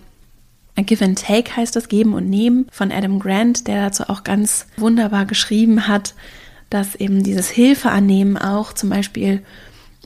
[0.84, 4.68] Give and Take heißt das Geben und Nehmen von Adam Grant, der dazu auch ganz
[4.78, 6.16] wunderbar geschrieben hat,
[6.70, 9.44] dass eben dieses Hilfe annehmen auch zum Beispiel,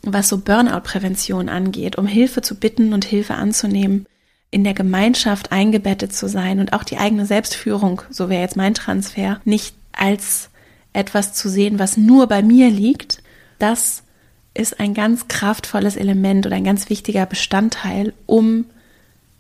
[0.04, 4.06] was so Burnout-Prävention angeht, um Hilfe zu bitten und Hilfe anzunehmen,
[4.52, 8.74] in der Gemeinschaft eingebettet zu sein und auch die eigene Selbstführung, so wäre jetzt mein
[8.74, 10.50] Transfer, nicht als
[10.94, 13.22] etwas zu sehen, was nur bei mir liegt,
[13.60, 14.04] das
[14.54, 18.66] ist ein ganz kraftvolles Element oder ein ganz wichtiger Bestandteil, um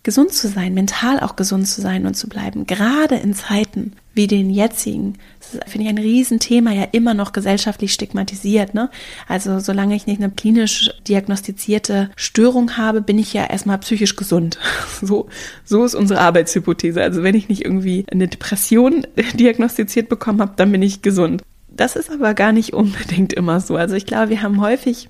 [0.10, 2.66] gesund zu sein, mental auch gesund zu sein und zu bleiben.
[2.66, 7.94] Gerade in Zeiten wie den jetzigen, das finde ich ein Riesenthema, ja immer noch gesellschaftlich
[7.94, 8.74] stigmatisiert.
[8.74, 8.90] Ne?
[9.28, 14.58] Also solange ich nicht eine klinisch diagnostizierte Störung habe, bin ich ja erstmal psychisch gesund.
[15.02, 15.30] So,
[15.64, 17.04] so ist unsere Arbeitshypothese.
[17.04, 21.44] Also wenn ich nicht irgendwie eine Depression diagnostiziert bekommen habe, dann bin ich gesund.
[21.68, 23.76] Das ist aber gar nicht unbedingt immer so.
[23.76, 25.08] Also ich glaube, wir haben häufig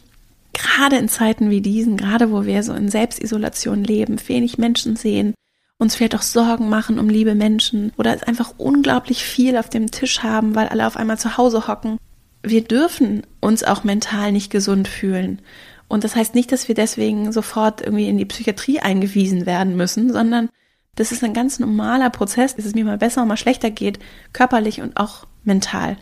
[0.59, 5.33] gerade in Zeiten wie diesen, gerade wo wir so in Selbstisolation leben, wenig Menschen sehen,
[5.77, 9.89] uns vielleicht auch Sorgen machen um liebe Menschen oder es einfach unglaublich viel auf dem
[9.91, 11.97] Tisch haben, weil alle auf einmal zu Hause hocken.
[12.43, 15.41] Wir dürfen uns auch mental nicht gesund fühlen.
[15.87, 20.11] Und das heißt nicht, dass wir deswegen sofort irgendwie in die Psychiatrie eingewiesen werden müssen,
[20.13, 20.49] sondern
[20.95, 23.99] das ist ein ganz normaler Prozess, dass es mir mal besser und mal schlechter geht,
[24.33, 25.97] körperlich und auch mental.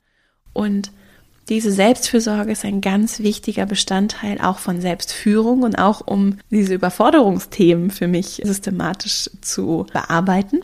[0.53, 0.91] Und
[1.49, 7.89] diese Selbstfürsorge ist ein ganz wichtiger Bestandteil auch von Selbstführung und auch um diese Überforderungsthemen
[7.89, 10.61] für mich systematisch zu bearbeiten.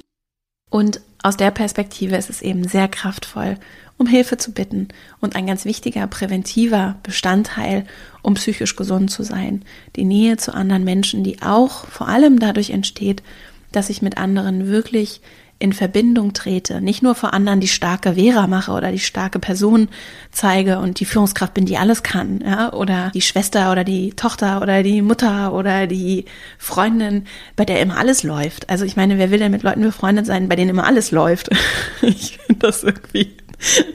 [0.70, 3.58] Und aus der Perspektive ist es eben sehr kraftvoll,
[3.98, 4.90] um Hilfe zu bitten
[5.22, 7.86] und ein ganz wichtiger präventiver Bestandteil,
[8.22, 9.64] um psychisch gesund zu sein.
[9.96, 13.24] Die Nähe zu anderen Menschen, die auch vor allem dadurch entsteht,
[13.72, 15.22] dass ich mit anderen wirklich
[15.64, 19.88] in Verbindung trete, nicht nur vor anderen die starke Vera mache oder die starke Person
[20.30, 24.62] zeige und die Führungskraft bin, die alles kann, ja, oder die Schwester oder die Tochter
[24.62, 26.26] oder die Mutter oder die
[26.58, 28.70] Freundin, bei der immer alles läuft.
[28.70, 31.50] Also ich meine, wer will denn mit Leuten befreundet sein, bei denen immer alles läuft?
[32.02, 33.32] ich finde das irgendwie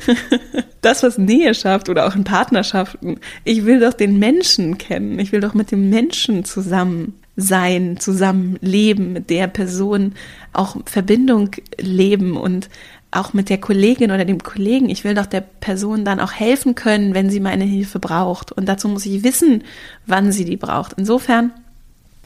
[0.81, 3.20] das, was Nähe schafft oder auch in Partnerschaften.
[3.44, 5.18] Ich will doch den Menschen kennen.
[5.18, 10.14] Ich will doch mit dem Menschen zusammen sein, zusammen leben, mit der Person
[10.53, 12.68] auch Verbindung leben und
[13.12, 14.90] auch mit der Kollegin oder dem Kollegen.
[14.90, 18.51] Ich will doch der Person dann auch helfen können, wenn sie meine Hilfe braucht.
[18.51, 19.62] Und dazu muss ich wissen,
[20.05, 20.94] wann sie die braucht.
[20.94, 21.53] Insofern,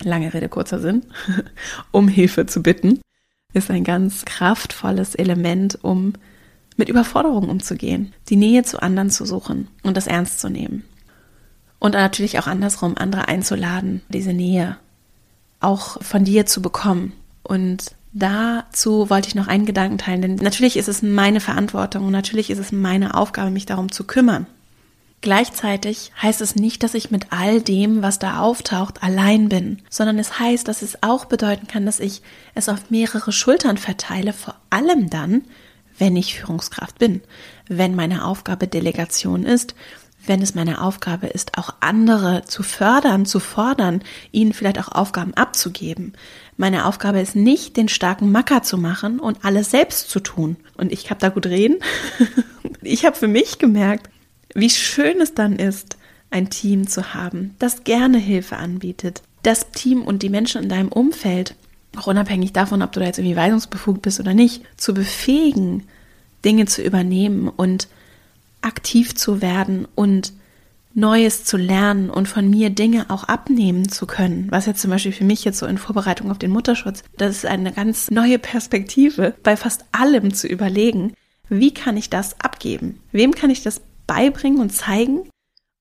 [0.03, 1.03] lange Rede, kurzer Sinn,
[1.91, 3.01] um Hilfe zu bitten,
[3.53, 6.15] ist ein ganz kraftvolles Element, um
[6.79, 10.85] mit Überforderungen umzugehen, die Nähe zu anderen zu suchen und das ernst zu nehmen.
[11.79, 14.79] Und natürlich auch andersrum, andere einzuladen, diese Nähe
[15.63, 17.13] auch von dir zu bekommen.
[17.43, 22.13] Und dazu wollte ich noch einen Gedanken teilen, denn natürlich ist es meine Verantwortung und
[22.13, 24.47] natürlich ist es meine Aufgabe, mich darum zu kümmern.
[25.23, 30.19] Gleichzeitig heißt es nicht, dass ich mit all dem, was da auftaucht, allein bin, sondern
[30.19, 32.23] es heißt, dass es auch bedeuten kann, dass ich
[32.57, 35.45] es auf mehrere Schultern verteile, vor allem dann,
[35.97, 37.21] wenn ich Führungskraft bin,
[37.69, 39.77] wenn meine Aufgabe Delegation ist
[40.27, 45.35] wenn es meine Aufgabe ist, auch andere zu fördern, zu fordern, ihnen vielleicht auch Aufgaben
[45.35, 46.13] abzugeben.
[46.57, 50.57] Meine Aufgabe ist nicht, den starken Macker zu machen und alles selbst zu tun.
[50.77, 51.79] Und ich habe da gut reden.
[52.83, 54.11] ich habe für mich gemerkt,
[54.55, 55.97] wie schön es dann ist,
[56.31, 59.23] ein Team zu haben, das gerne Hilfe anbietet.
[59.43, 61.55] Das Team und die Menschen in deinem Umfeld,
[61.97, 65.85] auch unabhängig davon, ob du da jetzt irgendwie weisungsbefugt bist oder nicht, zu befähigen,
[66.45, 67.89] Dinge zu übernehmen und
[68.63, 70.33] aktiv zu werden und
[70.95, 75.13] Neues zu lernen und von mir Dinge auch abnehmen zu können, was jetzt zum Beispiel
[75.13, 79.35] für mich jetzt so in Vorbereitung auf den Mutterschutz, das ist eine ganz neue Perspektive,
[79.43, 81.15] bei fast allem zu überlegen,
[81.49, 83.01] wie kann ich das abgeben?
[83.11, 85.29] Wem kann ich das beibringen und zeigen?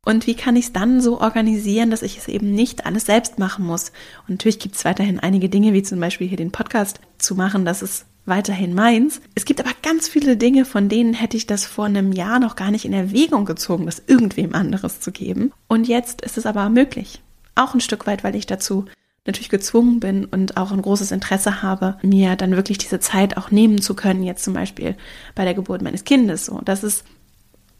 [0.03, 3.37] Und wie kann ich es dann so organisieren, dass ich es eben nicht alles selbst
[3.37, 3.91] machen muss?
[4.21, 7.65] Und natürlich gibt es weiterhin einige Dinge, wie zum Beispiel hier den Podcast zu machen,
[7.65, 9.21] das ist weiterhin meins.
[9.35, 12.55] Es gibt aber ganz viele Dinge, von denen hätte ich das vor einem Jahr noch
[12.55, 15.51] gar nicht in Erwägung gezogen, das irgendwem anderes zu geben.
[15.67, 17.21] Und jetzt ist es aber möglich.
[17.55, 18.85] Auch ein Stück weit, weil ich dazu
[19.25, 23.51] natürlich gezwungen bin und auch ein großes Interesse habe, mir dann wirklich diese Zeit auch
[23.51, 24.95] nehmen zu können, jetzt zum Beispiel
[25.35, 26.45] bei der Geburt meines Kindes.
[26.45, 27.03] So, das ist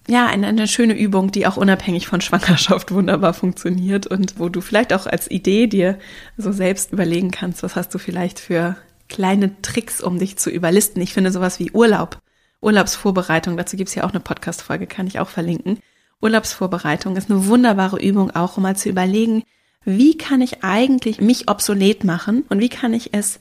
[0.07, 4.59] ja, eine, eine schöne Übung, die auch unabhängig von Schwangerschaft wunderbar funktioniert und wo du
[4.59, 5.97] vielleicht auch als Idee dir
[6.37, 8.75] so selbst überlegen kannst, was hast du vielleicht für
[9.11, 11.01] kleine Tricks, um dich zu überlisten.
[11.01, 12.19] Ich finde sowas wie Urlaub,
[12.61, 15.79] Urlaubsvorbereitung, dazu gibt's ja auch eine Podcast-Folge, kann ich auch verlinken.
[16.21, 19.43] Urlaubsvorbereitung ist eine wunderbare Übung auch, um mal zu überlegen,
[19.83, 23.39] wie kann ich eigentlich mich obsolet machen und wie kann ich es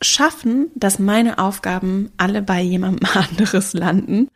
[0.00, 4.28] schaffen, dass meine Aufgaben alle bei jemandem anderes landen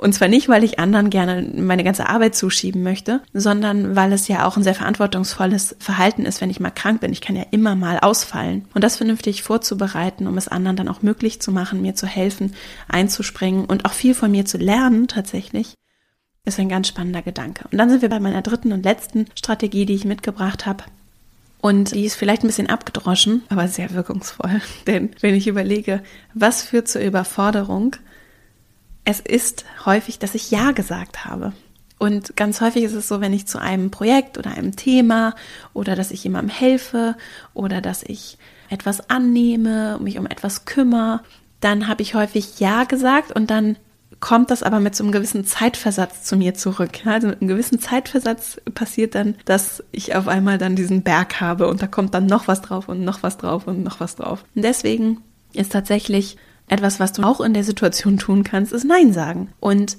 [0.00, 4.28] und zwar nicht, weil ich anderen gerne meine ganze Arbeit zuschieben möchte, sondern weil es
[4.28, 7.12] ja auch ein sehr verantwortungsvolles Verhalten ist, wenn ich mal krank bin.
[7.12, 8.64] Ich kann ja immer mal ausfallen.
[8.72, 12.54] Und das vernünftig vorzubereiten, um es anderen dann auch möglich zu machen, mir zu helfen,
[12.88, 15.74] einzuspringen und auch viel von mir zu lernen tatsächlich,
[16.46, 17.66] ist ein ganz spannender Gedanke.
[17.70, 20.84] Und dann sind wir bei meiner dritten und letzten Strategie, die ich mitgebracht habe.
[21.60, 24.62] Und die ist vielleicht ein bisschen abgedroschen, aber sehr wirkungsvoll.
[24.86, 27.96] Denn wenn ich überlege, was führt zur Überforderung,
[29.04, 31.52] es ist häufig, dass ich Ja gesagt habe.
[31.98, 35.34] Und ganz häufig ist es so, wenn ich zu einem Projekt oder einem Thema
[35.74, 37.14] oder dass ich jemandem helfe
[37.52, 38.38] oder dass ich
[38.70, 41.20] etwas annehme, mich um etwas kümmere,
[41.60, 43.76] dann habe ich häufig Ja gesagt und dann
[44.18, 47.06] kommt das aber mit so einem gewissen Zeitversatz zu mir zurück.
[47.06, 51.68] Also mit einem gewissen Zeitversatz passiert dann, dass ich auf einmal dann diesen Berg habe
[51.68, 54.44] und da kommt dann noch was drauf und noch was drauf und noch was drauf.
[54.54, 56.36] Und deswegen ist tatsächlich
[56.70, 59.52] etwas, was du auch in der Situation tun kannst, ist Nein sagen.
[59.58, 59.98] Und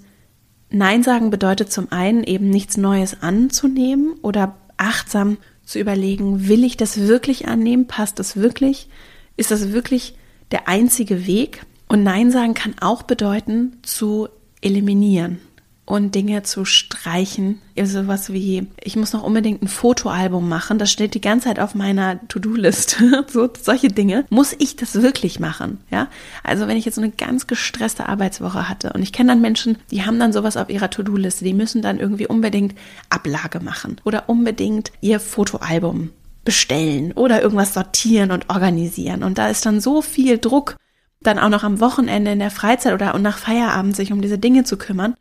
[0.70, 6.78] Nein sagen bedeutet zum einen eben nichts Neues anzunehmen oder achtsam zu überlegen, will ich
[6.78, 7.88] das wirklich annehmen?
[7.88, 8.88] Passt das wirklich?
[9.36, 10.16] Ist das wirklich
[10.52, 11.66] der einzige Weg?
[11.90, 14.30] Und Nein sagen kann auch bedeuten, zu
[14.62, 15.40] eliminieren
[15.86, 17.62] und Dinge zu streichen.
[17.78, 21.60] Also sowas wie, ich muss noch unbedingt ein Fotoalbum machen, das steht die ganze Zeit
[21.60, 23.26] auf meiner To-Do-Liste.
[23.32, 24.26] so, solche Dinge.
[24.30, 25.80] Muss ich das wirklich machen?
[25.90, 26.08] Ja?
[26.44, 29.78] Also wenn ich jetzt so eine ganz gestresste Arbeitswoche hatte und ich kenne dann Menschen,
[29.90, 32.76] die haben dann sowas auf ihrer To-Do-Liste, die müssen dann irgendwie unbedingt
[33.10, 36.12] Ablage machen oder unbedingt ihr Fotoalbum
[36.46, 39.24] bestellen oder irgendwas sortieren und organisieren.
[39.24, 40.78] Und da ist dann so viel Druck,
[41.22, 44.64] dann auch noch am Wochenende in der Freizeit oder nach Feierabend sich um diese Dinge
[44.64, 45.16] zu kümmern.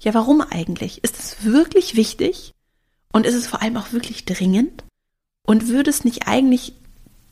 [0.00, 1.02] Ja, warum eigentlich?
[1.02, 2.52] Ist es wirklich wichtig?
[3.12, 4.84] Und ist es vor allem auch wirklich dringend?
[5.46, 6.74] Und würde es nicht eigentlich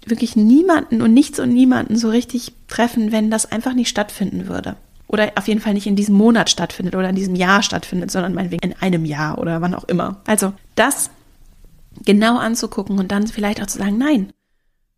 [0.07, 4.77] wirklich niemanden und nichts und niemanden so richtig treffen, wenn das einfach nicht stattfinden würde?
[5.07, 8.35] Oder auf jeden Fall nicht in diesem Monat stattfindet oder in diesem Jahr stattfindet, sondern
[8.35, 10.21] meinetwegen in einem Jahr oder wann auch immer.
[10.27, 11.11] Also das
[12.05, 14.33] genau anzugucken und dann vielleicht auch zu sagen, nein,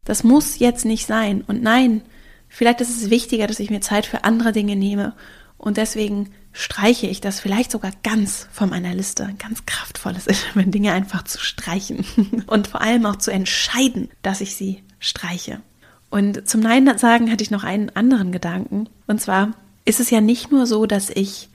[0.05, 1.43] das muss jetzt nicht sein.
[1.47, 2.03] Und nein,
[2.49, 5.15] vielleicht ist es wichtiger, dass ich mir Zeit für andere Dinge nehme.
[5.59, 9.35] Und deswegen streiche ich das vielleicht sogar ganz von meiner Liste.
[9.39, 12.05] Ganz kraftvolles wenn Dinge einfach zu streichen
[12.47, 15.61] und vor allem auch zu entscheiden, dass ich sie streiche.
[16.09, 18.89] Und zum Nein sagen hatte ich noch einen anderen Gedanken.
[19.07, 19.53] Und zwar
[19.85, 21.49] ist es ja nicht nur so, dass ich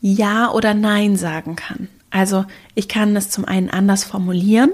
[0.00, 1.88] Ja oder Nein sagen kann.
[2.10, 4.72] Also ich kann es zum einen anders formulieren.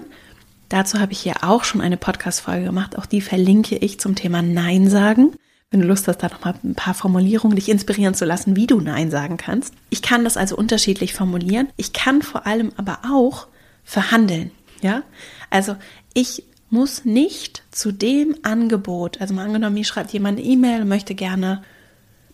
[0.68, 2.98] Dazu habe ich hier auch schon eine Podcast-Folge gemacht.
[2.98, 5.32] Auch die verlinke ich zum Thema Nein sagen
[5.70, 8.80] wenn du Lust hast, da nochmal ein paar Formulierungen dich inspirieren zu lassen, wie du
[8.80, 9.74] Nein sagen kannst.
[9.90, 11.68] Ich kann das also unterschiedlich formulieren.
[11.76, 13.48] Ich kann vor allem aber auch
[13.84, 14.50] verhandeln.
[14.82, 15.02] Ja,
[15.50, 15.76] also
[16.14, 20.88] ich muss nicht zu dem Angebot, also mal angenommen, mir schreibt jemand eine E-Mail und
[20.88, 21.62] möchte gerne,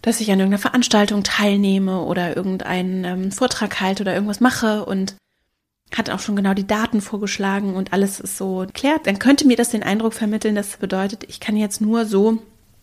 [0.00, 5.14] dass ich an irgendeiner Veranstaltung teilnehme oder irgendeinen ähm, Vortrag halte oder irgendwas mache und
[5.96, 9.56] hat auch schon genau die Daten vorgeschlagen und alles ist so klärt, dann könnte mir
[9.56, 12.38] das den Eindruck vermitteln, das bedeutet, ich kann jetzt nur so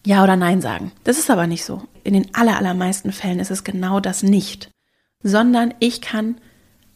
[0.06, 0.92] ja oder Nein sagen.
[1.04, 1.84] Das ist aber nicht so.
[2.04, 4.72] In den allermeisten Fällen ist es genau das nicht.
[5.22, 6.38] Sondern ich kann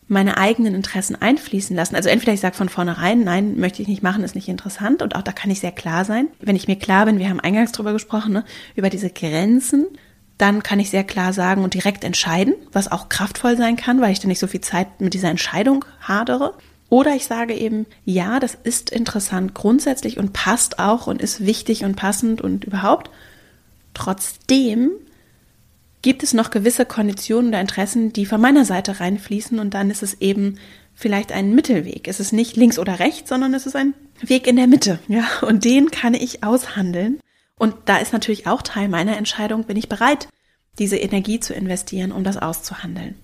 [0.07, 1.95] meine eigenen Interessen einfließen lassen.
[1.95, 5.01] Also entweder ich sage von vornherein, nein, möchte ich nicht machen, ist nicht interessant.
[5.01, 6.27] Und auch da kann ich sehr klar sein.
[6.39, 8.43] Wenn ich mir klar bin, wir haben eingangs drüber gesprochen, ne,
[8.75, 9.87] über diese Grenzen,
[10.37, 14.11] dann kann ich sehr klar sagen und direkt entscheiden, was auch kraftvoll sein kann, weil
[14.11, 16.55] ich dann nicht so viel Zeit mit dieser Entscheidung hadere.
[16.93, 21.85] Oder ich sage eben, ja, das ist interessant grundsätzlich und passt auch und ist wichtig
[21.85, 23.09] und passend und überhaupt.
[23.95, 24.91] Trotzdem
[26.03, 30.03] gibt es noch gewisse Konditionen oder Interessen, die von meiner Seite reinfließen und dann ist
[30.03, 30.59] es eben
[30.93, 32.07] vielleicht einen Mittelweg.
[32.07, 34.99] Es ist nicht links oder rechts, sondern es ist ein Weg in der Mitte.
[35.07, 37.19] Ja, und den kann ich aushandeln.
[37.57, 40.27] Und da ist natürlich auch Teil meiner Entscheidung, bin ich bereit,
[40.77, 43.15] diese Energie zu investieren, um das auszuhandeln.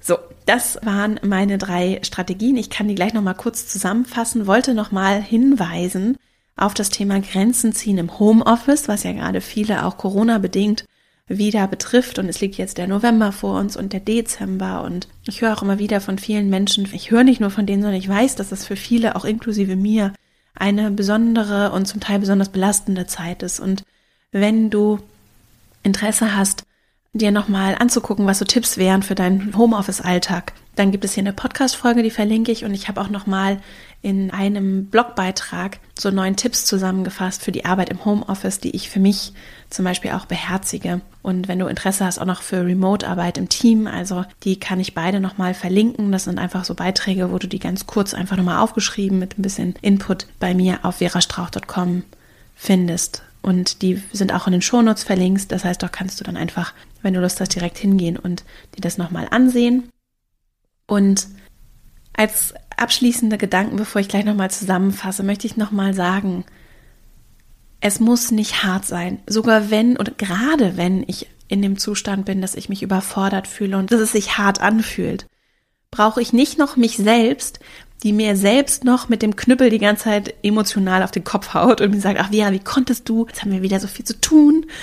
[0.00, 2.56] So, das waren meine drei Strategien.
[2.56, 6.16] Ich kann die gleich nochmal kurz zusammenfassen, wollte nochmal hinweisen
[6.56, 10.84] auf das Thema Grenzen ziehen im Homeoffice, was ja gerade viele auch Corona bedingt
[11.26, 12.18] wieder betrifft.
[12.18, 14.82] Und es liegt jetzt der November vor uns und der Dezember.
[14.82, 17.82] Und ich höre auch immer wieder von vielen Menschen, ich höre nicht nur von denen,
[17.82, 20.12] sondern ich weiß, dass es für viele, auch inklusive mir,
[20.54, 23.60] eine besondere und zum Teil besonders belastende Zeit ist.
[23.60, 23.84] Und
[24.32, 24.98] wenn du
[25.82, 26.64] Interesse hast,
[27.12, 31.32] dir nochmal anzugucken, was so Tipps wären für deinen Homeoffice-Alltag, dann gibt es hier eine
[31.32, 33.60] Podcast-Folge, die verlinke ich und ich habe auch nochmal
[34.00, 39.00] in einem Blogbeitrag so neun Tipps zusammengefasst für die Arbeit im Homeoffice, die ich für
[39.00, 39.32] mich
[39.68, 41.00] zum Beispiel auch beherzige.
[41.20, 44.94] Und wenn du Interesse hast, auch noch für Remote-Arbeit im Team, also die kann ich
[44.94, 46.12] beide nochmal verlinken.
[46.12, 49.42] Das sind einfach so Beiträge, wo du die ganz kurz einfach nochmal aufgeschrieben mit ein
[49.42, 52.04] bisschen Input bei mir auf verastrauch.com
[52.54, 53.22] findest.
[53.42, 55.50] Und die sind auch in den Shownotes verlinkt.
[55.52, 56.72] Das heißt, dort kannst du dann einfach,
[57.02, 58.44] wenn du Lust hast, direkt hingehen und
[58.76, 59.90] dir das nochmal ansehen.
[60.86, 61.28] Und
[62.12, 66.44] als abschließende Gedanken, bevor ich gleich nochmal zusammenfasse, möchte ich nochmal sagen,
[67.80, 69.20] es muss nicht hart sein.
[69.26, 73.78] Sogar wenn und gerade wenn ich in dem Zustand bin, dass ich mich überfordert fühle
[73.78, 75.26] und dass es sich hart anfühlt,
[75.90, 77.60] brauche ich nicht noch mich selbst,
[78.02, 81.80] die mir selbst noch mit dem Knüppel die ganze Zeit emotional auf den Kopf haut
[81.80, 83.26] und mir sagt, ach Vera, wie konntest du?
[83.26, 84.66] Jetzt haben wir wieder so viel zu tun.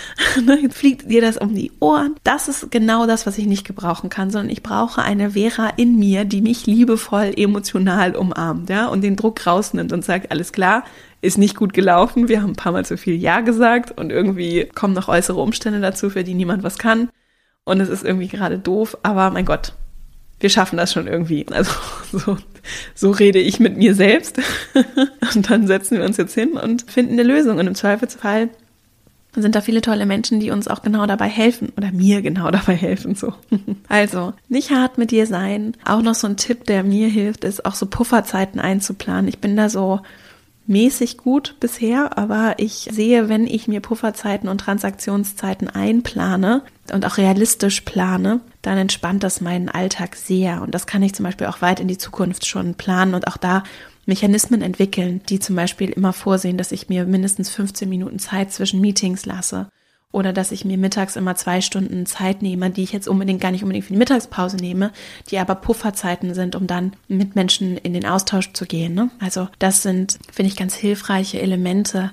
[0.45, 2.15] Ne, jetzt fliegt dir das um die Ohren.
[2.23, 5.97] Das ist genau das, was ich nicht gebrauchen kann, sondern ich brauche eine Vera in
[5.97, 10.83] mir, die mich liebevoll emotional umarmt, ja, und den Druck rausnimmt und sagt, alles klar,
[11.21, 12.27] ist nicht gut gelaufen.
[12.27, 15.81] Wir haben ein paar Mal zu viel Ja gesagt und irgendwie kommen noch äußere Umstände
[15.81, 17.09] dazu, für die niemand was kann.
[17.63, 19.73] Und es ist irgendwie gerade doof, aber mein Gott,
[20.39, 21.45] wir schaffen das schon irgendwie.
[21.51, 21.71] Also
[22.11, 22.37] so,
[22.95, 24.39] so rede ich mit mir selbst.
[25.35, 27.57] und dann setzen wir uns jetzt hin und finden eine Lösung.
[27.57, 28.49] Und im Zweifelsfall
[29.35, 32.75] sind da viele tolle Menschen, die uns auch genau dabei helfen oder mir genau dabei
[32.75, 33.15] helfen.
[33.15, 33.33] So.
[33.87, 35.73] Also nicht hart mit dir sein.
[35.85, 39.27] Auch noch so ein Tipp, der mir hilft, ist auch so Pufferzeiten einzuplanen.
[39.27, 40.01] Ich bin da so
[40.67, 47.17] mäßig gut bisher, aber ich sehe, wenn ich mir Pufferzeiten und Transaktionszeiten einplane und auch
[47.17, 50.61] realistisch plane, dann entspannt das meinen Alltag sehr.
[50.61, 53.37] Und das kann ich zum Beispiel auch weit in die Zukunft schon planen und auch
[53.37, 53.63] da
[54.05, 58.79] Mechanismen entwickeln, die zum Beispiel immer vorsehen, dass ich mir mindestens 15 Minuten Zeit zwischen
[58.79, 59.69] Meetings lasse
[60.11, 63.51] oder dass ich mir mittags immer zwei Stunden Zeit nehme, die ich jetzt unbedingt gar
[63.51, 64.91] nicht unbedingt für die Mittagspause nehme,
[65.29, 68.93] die aber Pufferzeiten sind, um dann mit Menschen in den Austausch zu gehen.
[68.93, 69.09] Ne?
[69.19, 72.11] Also das sind, finde ich, ganz hilfreiche Elemente,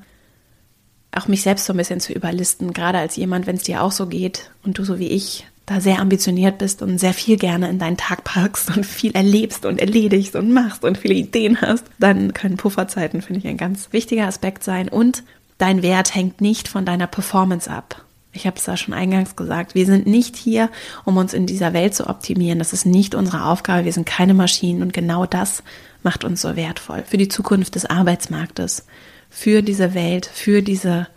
[1.13, 3.93] auch mich selbst so ein bisschen zu überlisten, gerade als jemand, wenn es dir auch
[3.93, 7.71] so geht und du so wie ich da sehr ambitioniert bist und sehr viel gerne
[7.71, 11.87] in deinen Tag packst und viel erlebst und erledigst und machst und viele Ideen hast,
[11.99, 14.89] dann können Pufferzeiten, finde ich, ein ganz wichtiger Aspekt sein.
[14.89, 15.23] Und
[15.59, 18.05] dein Wert hängt nicht von deiner Performance ab.
[18.33, 19.75] Ich habe es da schon eingangs gesagt.
[19.75, 20.69] Wir sind nicht hier,
[21.05, 22.59] um uns in dieser Welt zu optimieren.
[22.59, 23.85] Das ist nicht unsere Aufgabe.
[23.85, 25.63] Wir sind keine Maschinen und genau das
[26.03, 28.87] macht uns so wertvoll für die Zukunft des Arbeitsmarktes,
[29.31, 31.09] für diese Welt, für diese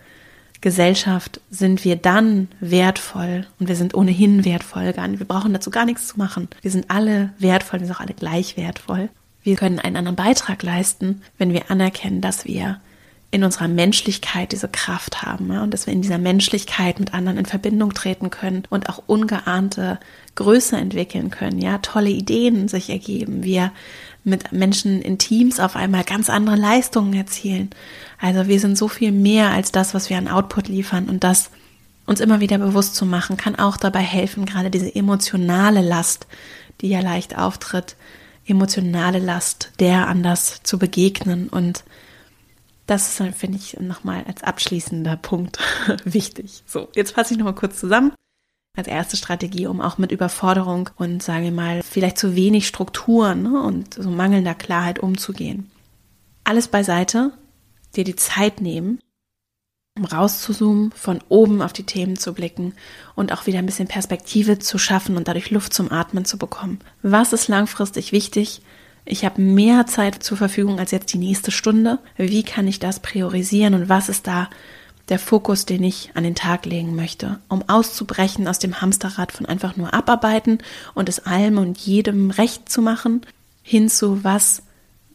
[0.62, 4.94] Gesellschaft sind wir dann wertvoll und wir sind ohnehin wertvoll.
[4.96, 6.48] Wir brauchen dazu gar nichts zu machen.
[6.62, 9.10] Wir sind alle wertvoll, wir sind auch alle gleich wertvoll.
[9.44, 12.82] Wir können einen anderen Beitrag leisten, wenn wir anerkennen, dass wir
[13.30, 17.38] in unserer Menschlichkeit diese Kraft haben ja, und dass wir in dieser Menschlichkeit mit anderen
[17.38, 20.00] in Verbindung treten können und auch ungeahnte
[20.36, 23.72] Größe entwickeln können, ja, tolle Ideen sich ergeben, wir
[24.24, 27.70] mit Menschen in Teams auf einmal ganz andere Leistungen erzielen.
[28.20, 31.50] Also wir sind so viel mehr als das, was wir an Output liefern und das
[32.06, 36.28] uns immer wieder bewusst zu machen, kann auch dabei helfen, gerade diese emotionale Last,
[36.80, 37.96] die ja leicht auftritt,
[38.46, 41.84] emotionale Last, der anders zu begegnen und
[42.88, 45.60] das ist, finde ich, nochmal als abschließender Punkt
[46.06, 46.64] wichtig.
[46.66, 48.14] So, jetzt fasse ich nochmal kurz zusammen.
[48.76, 53.44] Als erste Strategie, um auch mit Überforderung und, sage ich mal, vielleicht zu wenig Strukturen
[53.44, 55.70] ne, und so mangelnder Klarheit umzugehen.
[56.44, 57.34] Alles beiseite,
[57.96, 59.00] dir die Zeit nehmen,
[59.98, 62.74] um rauszuzoomen, von oben auf die Themen zu blicken
[63.16, 66.80] und auch wieder ein bisschen Perspektive zu schaffen und dadurch Luft zum Atmen zu bekommen.
[67.02, 68.62] Was ist langfristig wichtig?
[69.10, 72.00] Ich habe mehr Zeit zur Verfügung als jetzt die nächste Stunde.
[72.18, 74.50] Wie kann ich das priorisieren und was ist da
[75.08, 79.46] der Fokus, den ich an den Tag legen möchte, um auszubrechen aus dem Hamsterrad von
[79.46, 80.58] einfach nur abarbeiten
[80.94, 83.22] und es allem und jedem recht zu machen,
[83.64, 84.64] hin zu was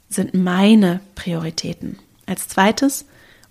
[0.08, 1.98] sind meine Prioritäten.
[2.24, 3.04] Als zweites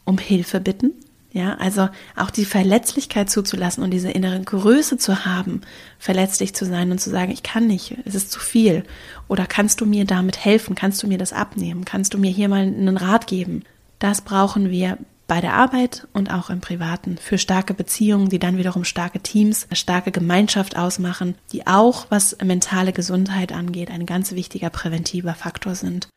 [0.03, 0.93] um Hilfe bitten,
[1.33, 5.61] Ja, also auch die Verletzlichkeit zuzulassen und diese innere Größe zu haben,
[5.97, 8.83] verletzlich zu sein und zu sagen, ich kann nicht, es ist zu viel.
[9.29, 10.75] Oder kannst du mir damit helfen?
[10.75, 11.85] Kannst du mir das abnehmen?
[11.85, 13.63] Kannst du mir hier mal einen Rat geben?
[13.99, 18.57] Das brauchen wir bei der Arbeit und auch im Privaten für starke Beziehungen, die dann
[18.57, 24.69] wiederum starke Teams, starke Gemeinschaft ausmachen, die auch, was mentale Gesundheit angeht, ein ganz wichtiger
[24.69, 26.09] präventiver Faktor sind.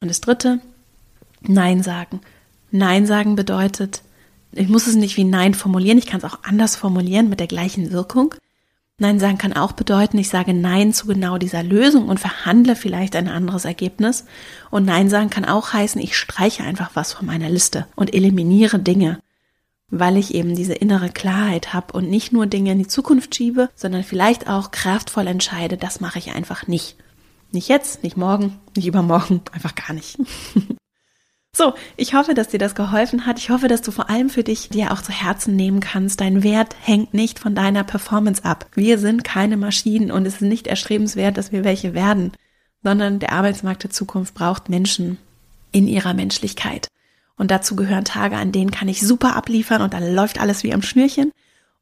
[0.00, 0.60] Und das Dritte,
[1.42, 2.22] Nein sagen.
[2.70, 4.00] Nein sagen bedeutet,
[4.56, 7.46] ich muss es nicht wie Nein formulieren, ich kann es auch anders formulieren mit der
[7.46, 8.34] gleichen Wirkung.
[8.98, 13.14] Nein sagen kann auch bedeuten, ich sage Nein zu genau dieser Lösung und verhandle vielleicht
[13.14, 14.24] ein anderes Ergebnis.
[14.70, 18.78] Und Nein sagen kann auch heißen, ich streiche einfach was von meiner Liste und eliminiere
[18.78, 19.20] Dinge,
[19.90, 23.68] weil ich eben diese innere Klarheit habe und nicht nur Dinge in die Zukunft schiebe,
[23.74, 26.96] sondern vielleicht auch kraftvoll entscheide, das mache ich einfach nicht.
[27.52, 30.18] Nicht jetzt, nicht morgen, nicht übermorgen, einfach gar nicht.
[31.56, 33.38] So, ich hoffe, dass dir das geholfen hat.
[33.38, 36.20] Ich hoffe, dass du vor allem für dich dir auch zu Herzen nehmen kannst.
[36.20, 38.66] Dein Wert hängt nicht von deiner Performance ab.
[38.74, 42.32] Wir sind keine Maschinen und es ist nicht erstrebenswert, dass wir welche werden,
[42.82, 45.16] sondern der Arbeitsmarkt der Zukunft braucht Menschen
[45.72, 46.88] in ihrer Menschlichkeit.
[47.38, 50.74] Und dazu gehören Tage, an denen kann ich super abliefern und dann läuft alles wie
[50.74, 51.32] am Schnürchen.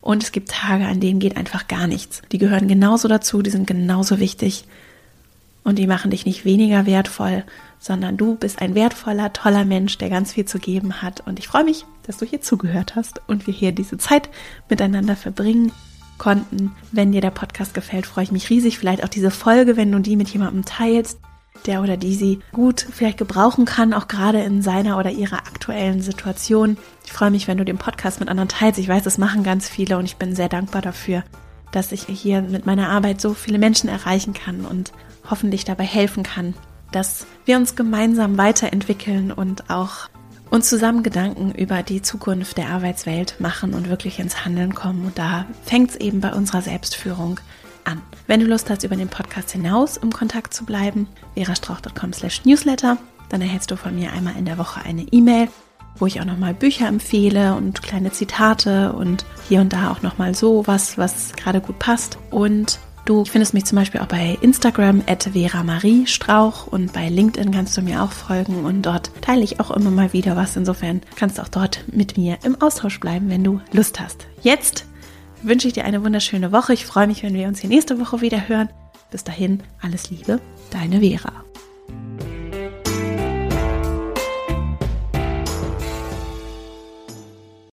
[0.00, 2.22] Und es gibt Tage, an denen geht einfach gar nichts.
[2.30, 4.66] Die gehören genauso dazu, die sind genauso wichtig
[5.64, 7.42] und die machen dich nicht weniger wertvoll,
[7.84, 11.20] sondern du bist ein wertvoller, toller Mensch, der ganz viel zu geben hat.
[11.26, 14.30] Und ich freue mich, dass du hier zugehört hast und wir hier diese Zeit
[14.70, 15.70] miteinander verbringen
[16.16, 16.72] konnten.
[16.92, 18.78] Wenn dir der Podcast gefällt, freue ich mich riesig.
[18.78, 21.18] Vielleicht auch diese Folge, wenn du die mit jemandem teilst,
[21.66, 26.00] der oder die sie gut vielleicht gebrauchen kann, auch gerade in seiner oder ihrer aktuellen
[26.00, 26.78] Situation.
[27.04, 28.78] Ich freue mich, wenn du den Podcast mit anderen teilst.
[28.78, 31.22] Ich weiß, das machen ganz viele und ich bin sehr dankbar dafür,
[31.70, 34.92] dass ich hier mit meiner Arbeit so viele Menschen erreichen kann und
[35.28, 36.54] hoffentlich dabei helfen kann,
[36.94, 40.08] dass wir uns gemeinsam weiterentwickeln und auch
[40.50, 45.04] uns zusammen Gedanken über die Zukunft der Arbeitswelt machen und wirklich ins Handeln kommen.
[45.06, 47.40] Und da fängt es eben bei unserer Selbstführung
[47.84, 48.00] an.
[48.26, 52.98] Wenn du Lust hast, über den Podcast hinaus im Kontakt zu bleiben, verastrauch.com slash newsletter,
[53.28, 55.48] dann erhältst du von mir einmal in der Woche eine E-Mail,
[55.96, 60.34] wo ich auch nochmal Bücher empfehle und kleine Zitate und hier und da auch nochmal
[60.34, 62.18] so was, was gerade gut passt.
[62.30, 67.10] Und Du findest mich zum Beispiel auch bei Instagram at Vera Marie Strauch und bei
[67.10, 70.56] LinkedIn kannst du mir auch folgen und dort teile ich auch immer mal wieder was.
[70.56, 74.26] Insofern kannst du auch dort mit mir im Austausch bleiben, wenn du Lust hast.
[74.42, 74.86] Jetzt
[75.42, 76.72] wünsche ich dir eine wunderschöne Woche.
[76.72, 78.70] Ich freue mich, wenn wir uns hier nächste Woche wieder hören.
[79.10, 80.40] Bis dahin, alles Liebe,
[80.70, 81.44] deine Vera.